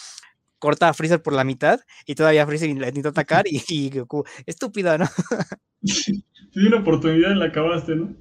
[0.58, 3.92] corta a Freezer por la mitad y todavía Freezer le intentó atacar y, y
[4.46, 5.06] estúpido, ¿no?
[6.50, 8.16] Sí, una oportunidad y la acabaste, ¿no?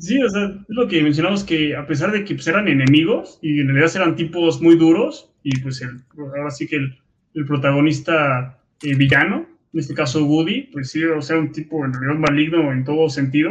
[0.00, 3.38] Sí, o sea, es lo que mencionamos que a pesar de que pues, eran enemigos
[3.40, 6.98] y en realidad eran tipos muy duros y pues el, ahora sí que el,
[7.32, 11.92] el protagonista eh, villano, en este caso Woody, pues sí, o sea, un tipo en
[11.92, 13.50] realidad maligno en todo sentido,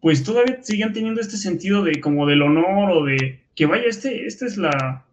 [0.00, 4.26] pues todavía siguen teniendo este sentido de como del honor o de que vaya, este,
[4.26, 5.04] este es la,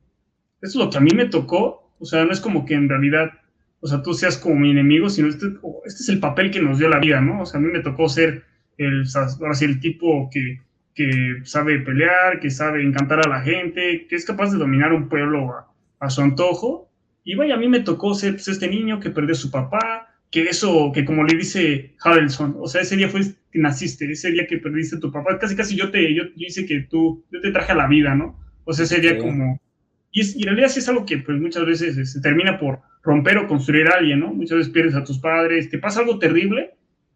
[0.62, 2.88] esto es lo que a mí me tocó, o sea, no es como que en
[2.88, 3.32] realidad,
[3.80, 5.48] o sea, tú seas como mi enemigo, sino este,
[5.86, 7.42] este es el papel que nos dio la vida, ¿no?
[7.42, 8.44] O sea, a mí me tocó ser
[8.78, 10.62] el, ahora sí, el tipo que,
[10.94, 15.10] que sabe pelear, que sabe encantar a la gente, que es capaz de dominar un
[15.10, 15.68] pueblo a,
[16.00, 16.88] a su antojo.
[17.24, 20.09] Y vaya, a mí me tocó ser pues, este niño que perdió a su papá,
[20.32, 23.22] que eso, que como le dice Harrelson, o sea, ese día fue
[23.52, 26.66] que naciste, ese día que perdiste a tu papá, casi casi yo te, yo, hice
[26.66, 28.40] que tú, yo te traje a la vida, ¿no?
[28.66, 29.60] O sea, sería como...
[30.12, 33.38] Y, en realidad sí es algo que pues muchas veces se este, termina por romper
[33.38, 34.34] o construir a alguien, ¿no?
[34.34, 36.72] Muchas veces pierdes a tus padres, te pasa algo terrible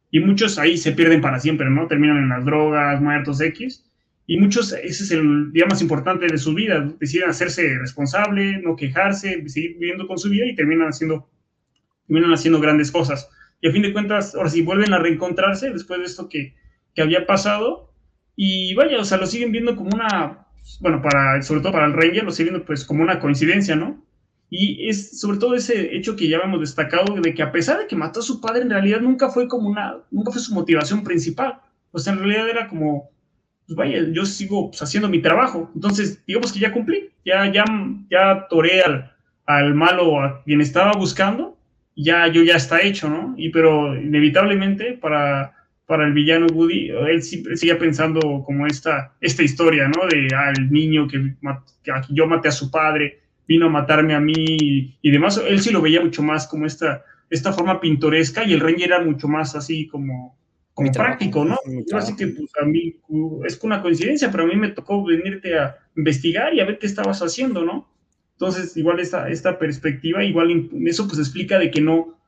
[0.10, 1.88] y muchos ahí se pierden para siempre, ¿no?
[1.88, 3.84] Terminan en las drogas, muertos X.
[4.26, 8.76] Y muchos, ese es el día más importante de su vida, deciden hacerse responsable, no
[8.76, 11.30] quejarse, seguir viviendo con su vida y terminan haciendo,
[12.08, 13.30] terminan haciendo grandes cosas.
[13.62, 16.56] Y a fin de cuentas, ahora sí vuelven a reencontrarse después de esto que,
[16.94, 17.94] que había pasado.
[18.36, 20.48] Y vaya, o sea, lo siguen viendo como una,
[20.80, 24.04] bueno, para, sobre todo para el Ranger, lo siguen viendo pues como una coincidencia, ¿no?
[24.50, 27.88] Y es sobre todo ese hecho que ya hemos destacado de que a pesar de
[27.88, 31.04] que mató a su padre, en realidad nunca fue como una, nunca fue su motivación
[31.04, 31.60] principal.
[31.92, 33.10] O sea, en realidad era como,
[33.66, 35.72] pues vaya, yo sigo pues, haciendo mi trabajo.
[35.74, 37.64] Entonces, digamos que ya cumplí, ya, ya,
[38.12, 39.12] ya toré al,
[39.46, 41.58] al malo a quien estaba buscando,
[41.96, 43.36] ya yo ya está hecho, ¿no?
[43.38, 45.54] Y pero inevitablemente para,
[45.86, 50.08] para el villano Woody, él siempre sigue pensando como esta, esta historia, ¿no?
[50.08, 51.36] De al ah, niño que,
[51.84, 55.42] que, yo maté a su padre, vino a matarme a mí y, demás.
[55.48, 59.02] Él sí lo veía mucho más como esta, esta forma pintoresca y el Ranger era
[59.02, 60.38] mucho más así como
[60.74, 61.58] como práctico, ¿no?
[61.96, 62.96] Así que pues, a mí
[63.46, 66.88] es una coincidencia, pero a mí me tocó venirte a investigar y a ver qué
[66.88, 67.93] estabas haciendo, ¿no?
[68.44, 72.20] Entonces, igual esta, esta perspectiva, igual eso pues explica de que no,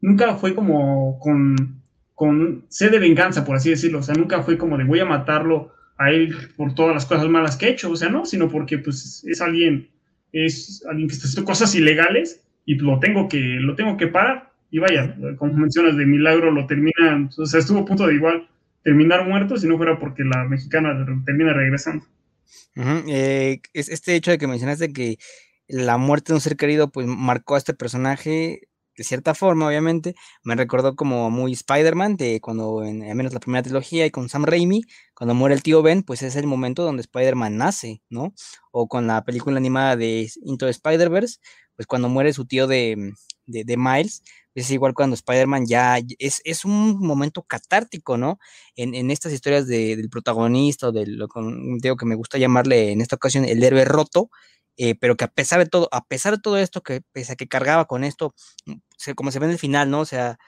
[0.00, 1.80] nunca fue como con,
[2.16, 5.04] con sed de venganza, por así decirlo, o sea, nunca fue como de voy a
[5.04, 8.48] matarlo a él por todas las cosas malas que he hecho, o sea, no, sino
[8.48, 9.88] porque pues es alguien,
[10.32, 14.50] es alguien que está haciendo cosas ilegales y lo tengo que, lo tengo que parar.
[14.68, 18.48] Y vaya, como mencionas, de milagro lo termina, o sea, estuvo a punto de igual
[18.82, 22.04] terminar muerto si no fuera porque la mexicana termina regresando.
[23.06, 25.18] Eh, este hecho de que mencionaste que
[25.68, 30.14] la muerte de un ser querido pues marcó a este personaje de cierta forma, obviamente,
[30.44, 34.28] me recordó como muy Spider-Man, de cuando, en, al menos la primera trilogía y con
[34.28, 34.82] Sam Raimi,
[35.14, 38.34] cuando muere el tío Ben, pues es el momento donde Spider-Man nace, ¿no?
[38.70, 41.38] O con la película animada de Into Spider-Verse,
[41.76, 43.14] pues cuando muere su tío de,
[43.46, 44.22] de Miles,
[44.54, 48.38] es igual cuando Spider-Man ya es, es, un momento catártico, ¿no?
[48.76, 51.18] En, en estas historias de, del protagonista o del
[51.80, 54.28] digo que me gusta llamarle en esta ocasión el héroe roto,
[54.76, 57.36] eh, pero que a pesar de todo, a pesar de todo esto, que pese a
[57.36, 58.34] que cargaba con esto,
[58.66, 58.74] mm,
[59.16, 60.00] como se ve en el final, ¿no?
[60.00, 60.38] O sea,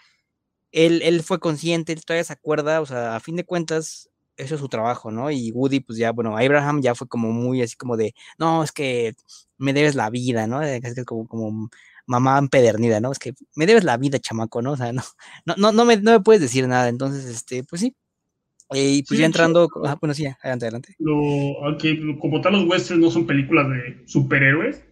[0.73, 4.55] él, él fue consciente, él todavía se acuerda, o sea, a fin de cuentas, eso
[4.57, 5.31] es su trabajo, ¿no?
[5.31, 8.73] Y Woody, pues ya, bueno, Abraham ya fue como muy así como de, no, es
[8.73, 9.15] que
[9.59, 10.63] me debes la vida, ¿no?
[10.63, 11.71] Es que como, como
[12.07, 13.13] mamá empedernida, ¿no?
[13.13, 14.73] Es que me debes la vida, chamaco, ¿no?
[14.73, 15.03] O sea, no,
[15.47, 16.89] no, no, no, me, no me puedes decir nada.
[16.89, 17.95] Entonces, este, pues sí.
[18.73, 20.97] Y pues ya entrando, ah, bueno, sí, adelante, adelante.
[20.99, 24.83] Lo, aunque como tal los westerns no son películas de superhéroes,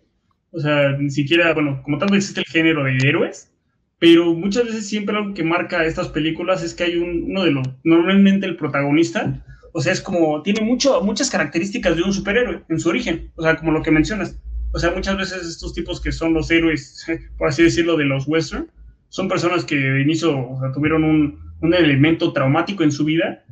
[0.52, 3.50] o sea, ni siquiera, bueno, como tal no existe el género de héroes,
[3.98, 7.52] pero muchas veces siempre algo que marca estas películas es que hay un, uno de
[7.52, 9.42] los, normalmente el protagonista,
[9.72, 13.42] o sea, es como, tiene mucho, muchas características de un superhéroe en su origen, o
[13.42, 14.38] sea, como lo que mencionas,
[14.72, 17.06] o sea, muchas veces estos tipos que son los héroes,
[17.38, 18.70] por así decirlo, de los western,
[19.08, 23.44] son personas que de inicio o sea, tuvieron un, un, elemento traumático en su vida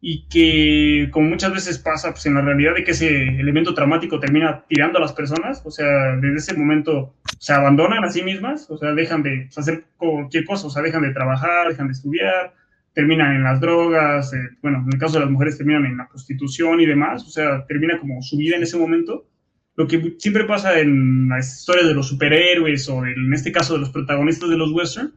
[0.00, 4.20] y que, como muchas veces pasa, pues en la realidad de que ese elemento traumático
[4.20, 8.70] termina tirando a las personas, o sea, desde ese momento se abandonan a sí mismas,
[8.70, 12.54] o sea, dejan de hacer cualquier cosa, o sea, dejan de trabajar, dejan de estudiar,
[12.92, 16.08] terminan en las drogas, eh, bueno, en el caso de las mujeres terminan en la
[16.08, 19.28] prostitución y demás, o sea, termina como su vida en ese momento.
[19.76, 23.80] Lo que siempre pasa en las historias de los superhéroes o en este caso de
[23.80, 25.12] los protagonistas de los western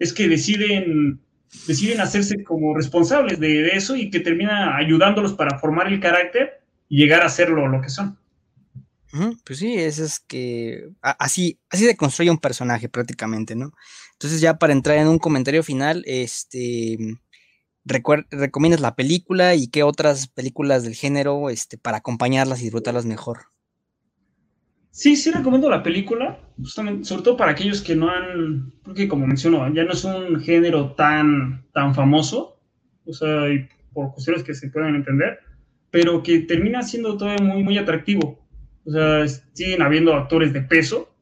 [0.00, 1.20] es que deciden
[1.66, 6.98] deciden hacerse como responsables de, eso y que termina ayudándolos para formar el carácter y
[6.98, 8.18] llegar a serlo lo que son.
[9.44, 13.72] Pues sí, eso es que así, así se construye un personaje prácticamente, ¿no?
[14.12, 16.96] Entonces ya para entrar en un comentario final, este,
[17.84, 23.46] ¿recomiendas la película y qué otras películas del género este, para acompañarlas y disfrutarlas mejor?
[24.90, 29.26] Sí, sí recomiendo la película, justamente, sobre todo para aquellos que no han, porque como
[29.26, 32.58] menciono, ya no es un género tan, tan famoso,
[33.06, 33.46] o sea,
[33.92, 35.38] por cuestiones que se pueden entender,
[35.90, 38.40] pero que termina siendo todavía muy, muy atractivo.
[38.84, 41.14] O sea, siguen habiendo actores de peso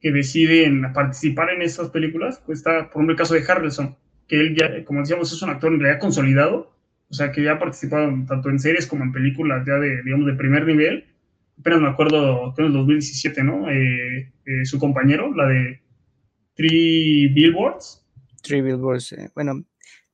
[0.00, 2.42] que deciden participar en estas películas.
[2.44, 3.96] Pues está, por ejemplo, el caso de Harrelson,
[4.26, 6.72] que él ya, como decíamos, es un actor en realidad consolidado,
[7.08, 10.26] o sea, que ya ha participado tanto en series como en películas ya de, digamos,
[10.26, 11.04] de primer nivel
[11.58, 13.70] apenas me acuerdo, que en el 2017, ¿no?
[13.70, 15.80] Eh, eh, su compañero, la de
[16.54, 18.04] Three Billboards.
[18.42, 19.64] Three Billboards, eh, bueno,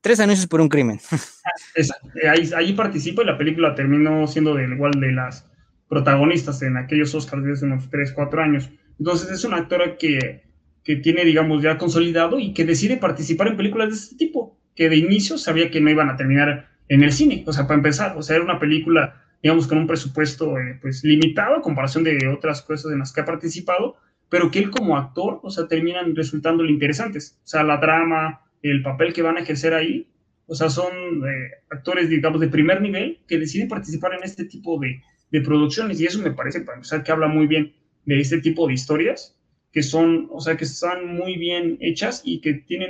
[0.01, 0.99] tres anuncios por un crimen.
[1.75, 1.95] Esa,
[2.29, 5.49] ahí, ahí, participa y la película terminó siendo de igual de las
[5.87, 8.69] protagonistas en aquellos Oscars de hace unos 3, 4 años.
[8.97, 10.43] Entonces es una actora que,
[10.83, 14.89] que tiene, digamos, ya consolidado y que decide participar en películas de este tipo, que
[14.89, 18.17] de inicio sabía que no iban a terminar en el cine, o sea, para empezar,
[18.17, 22.27] o sea, era una película digamos, con un presupuesto eh, pues limitado a comparación de
[22.27, 23.97] otras cosas en las que ha participado,
[24.29, 27.39] pero que él como actor, o sea, terminan resultando interesantes.
[27.43, 30.07] O sea, la drama, el papel que van a ejercer ahí,
[30.47, 34.79] o sea, son eh, actores, digamos, de primer nivel que deciden participar en este tipo
[34.79, 37.73] de, de producciones y eso me parece, para empezar, que habla muy bien
[38.05, 39.35] de este tipo de historias
[39.71, 42.89] que son, o sea, que están muy bien hechas y que tienen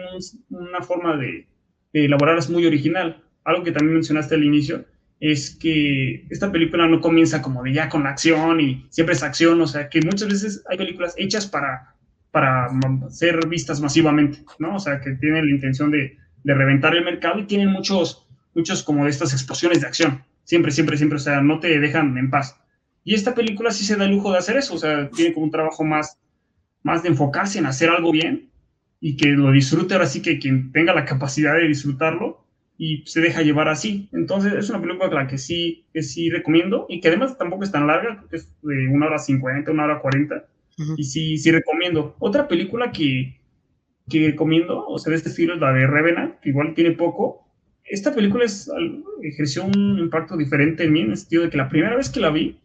[0.50, 1.48] una forma de,
[1.94, 3.24] de elaborarlas muy original.
[3.44, 4.86] Algo que también mencionaste al inicio
[5.22, 9.62] es que esta película no comienza como de ya con acción y siempre es acción,
[9.62, 11.96] o sea, que muchas veces hay películas hechas para,
[12.32, 12.70] para
[13.10, 14.76] ser vistas masivamente, ¿no?
[14.76, 18.84] O sea, que tienen la intención de, de reventar el mercado y tienen muchos, muchos
[18.84, 22.30] como de estas explosiones de acción, siempre, siempre, siempre, o sea, no te dejan en
[22.30, 22.58] paz.
[23.06, 25.46] Y esta película sí se da el lujo de hacer eso, o sea, tiene como
[25.46, 26.18] un trabajo más
[26.84, 28.50] más de enfocarse en hacer algo bien
[29.00, 32.46] y que lo disfrute ahora sí que quien tenga la capacidad de disfrutarlo
[32.84, 34.10] y se deja llevar así.
[34.12, 37.72] Entonces es una película la que sí, que sí recomiendo y que además tampoco es
[37.72, 40.48] tan larga, que es de una hora cincuenta, una hora cuarenta,
[40.98, 42.16] y sí, sí recomiendo.
[42.18, 43.40] Otra película que,
[44.10, 47.48] que recomiendo, o sea, de este estilo es la de Revenant, que igual tiene poco.
[47.84, 48.68] Esta película es,
[49.22, 52.20] ejerció un impacto diferente en mí, en el sentido de que la primera vez que
[52.20, 52.58] la vi,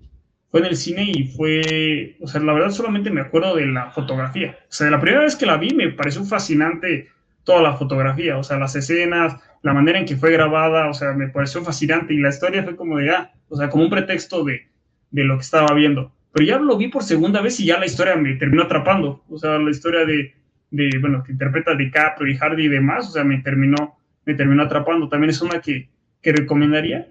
[0.51, 3.91] fue en el cine y fue, o sea, la verdad solamente me acuerdo de la
[3.91, 4.57] fotografía.
[4.63, 7.09] O sea, la primera vez que la vi me pareció fascinante
[7.45, 9.37] toda la fotografía, o sea, las escenas,
[9.67, 12.77] la manera en que fue grabada, o sea, me pareció fascinante y la historia fue
[12.77, 14.69] como de, ah, o sea, como un pretexto de,
[15.11, 16.13] de lo que estaba viendo.
[16.33, 19.37] Pero ya lo vi por segunda vez y ya la historia me terminó atrapando, o
[19.37, 20.35] sea, la historia de,
[20.71, 24.63] de bueno, que interpreta DiCaprio y Hardy y demás, o sea, me terminó, me terminó
[24.63, 25.09] atrapando.
[25.09, 25.89] También es una que,
[26.23, 27.09] que recomendaría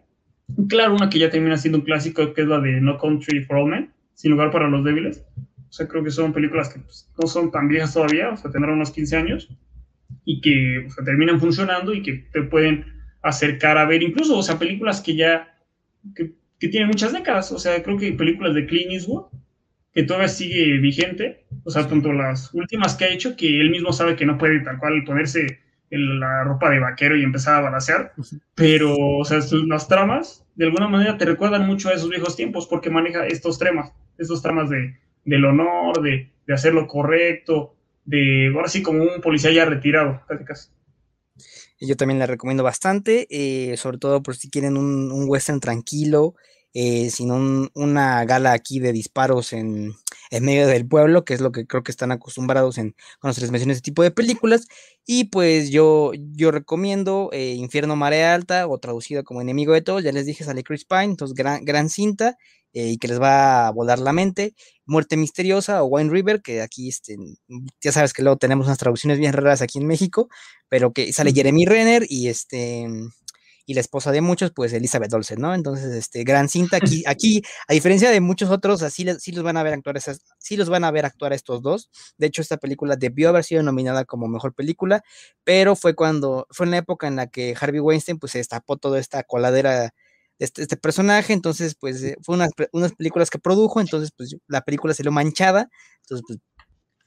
[0.70, 3.58] Claro, una que ya termina siendo un clásico, que es la de No Country for
[3.58, 5.26] All Men, Sin lugar para los débiles.
[5.70, 8.51] O sea, creo que son películas que pues, no son tan viejas todavía, o sea,
[8.51, 9.49] tendrán unos 15 años,
[10.24, 12.86] y que terminan funcionando y que te pueden
[13.22, 15.58] acercar a ver, incluso, o sea, películas que ya,
[16.16, 19.26] que, que tienen muchas décadas, o sea, creo que películas de Clint Eastwood,
[19.93, 23.93] que todavía sigue vigente, o sea, tanto las últimas que ha hecho, que él mismo
[23.93, 28.14] sabe que no puede tal cual ponerse la ropa de vaquero y empezaba a balancear,
[28.56, 32.68] pero, o sea, las tramas de alguna manera te recuerdan mucho a esos viejos tiempos
[32.68, 37.75] porque maneja estos temas, estos tramas de, del honor, de, de hacer lo correcto,
[38.06, 40.70] de, ahora sí, como un policía ya retirado, casi
[41.80, 46.36] Yo también la recomiendo bastante, eh, sobre todo por si quieren un, un western tranquilo,
[46.78, 49.93] eh, sino una gala aquí de disparos en,
[50.30, 53.39] en, medio del pueblo, que es lo que creo que están acostumbrados en cuando se
[53.39, 54.68] les menciona este tipo de películas.
[55.06, 60.03] Y pues yo, yo recomiendo eh, Infierno Marea Alta, o traducido como Enemigo de Todos,
[60.03, 62.38] ya les dije, sale Chris Pine, entonces gran, gran cinta,
[62.76, 64.54] eh, y que les va a volar la mente.
[64.86, 67.16] Muerte Misteriosa o Wine River, que aquí este,
[67.82, 70.28] ya sabes que luego tenemos unas traducciones bien raras aquí en México,
[70.68, 72.88] pero que sale Jeremy Renner y este
[73.66, 75.56] y la esposa de muchos, pues Elizabeth Olsen, ¿no?
[75.56, 79.58] Entonces, este, gran cinta aquí, aquí, a diferencia de muchos otros, así sí los van
[79.58, 81.90] a ver actuar esas, sí los van a ver actuar estos dos.
[82.18, 85.02] De hecho, esta película debió haber sido nominada como mejor película,
[85.44, 88.78] pero fue cuando, fue en la época en la que Harvey Weinstein, pues se destapó
[88.78, 89.90] toda esta coladera de
[90.40, 94.62] este, este personaje, entonces, pues, eh, fue unas, unas películas que produjo, entonces, pues, la
[94.62, 95.70] película se lo manchada,
[96.02, 96.40] entonces, pues,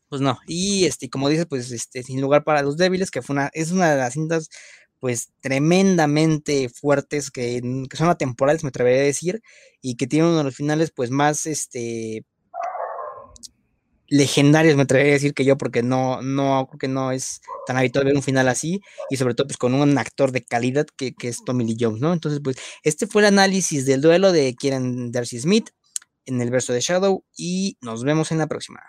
[0.08, 3.34] pues no, y este, como dices, pues, este, sin lugar para los débiles, que fue
[3.34, 4.48] una, es una de las cintas
[5.00, 9.42] pues tremendamente fuertes que, que, son atemporales, me atrevería a decir,
[9.80, 12.24] y que tienen uno de los finales pues más este
[14.08, 17.76] legendarios, me atrevería a decir que yo, porque no, no, creo que no es tan
[17.76, 18.80] habitual ver un final así,
[19.10, 22.00] y sobre todo pues con un actor de calidad que, que es Tommy Lee Jones,
[22.00, 22.12] ¿no?
[22.12, 25.70] Entonces, pues, este fue el análisis del duelo de Kieran Darcy Smith
[26.24, 28.80] en el verso de Shadow, y nos vemos en la próxima.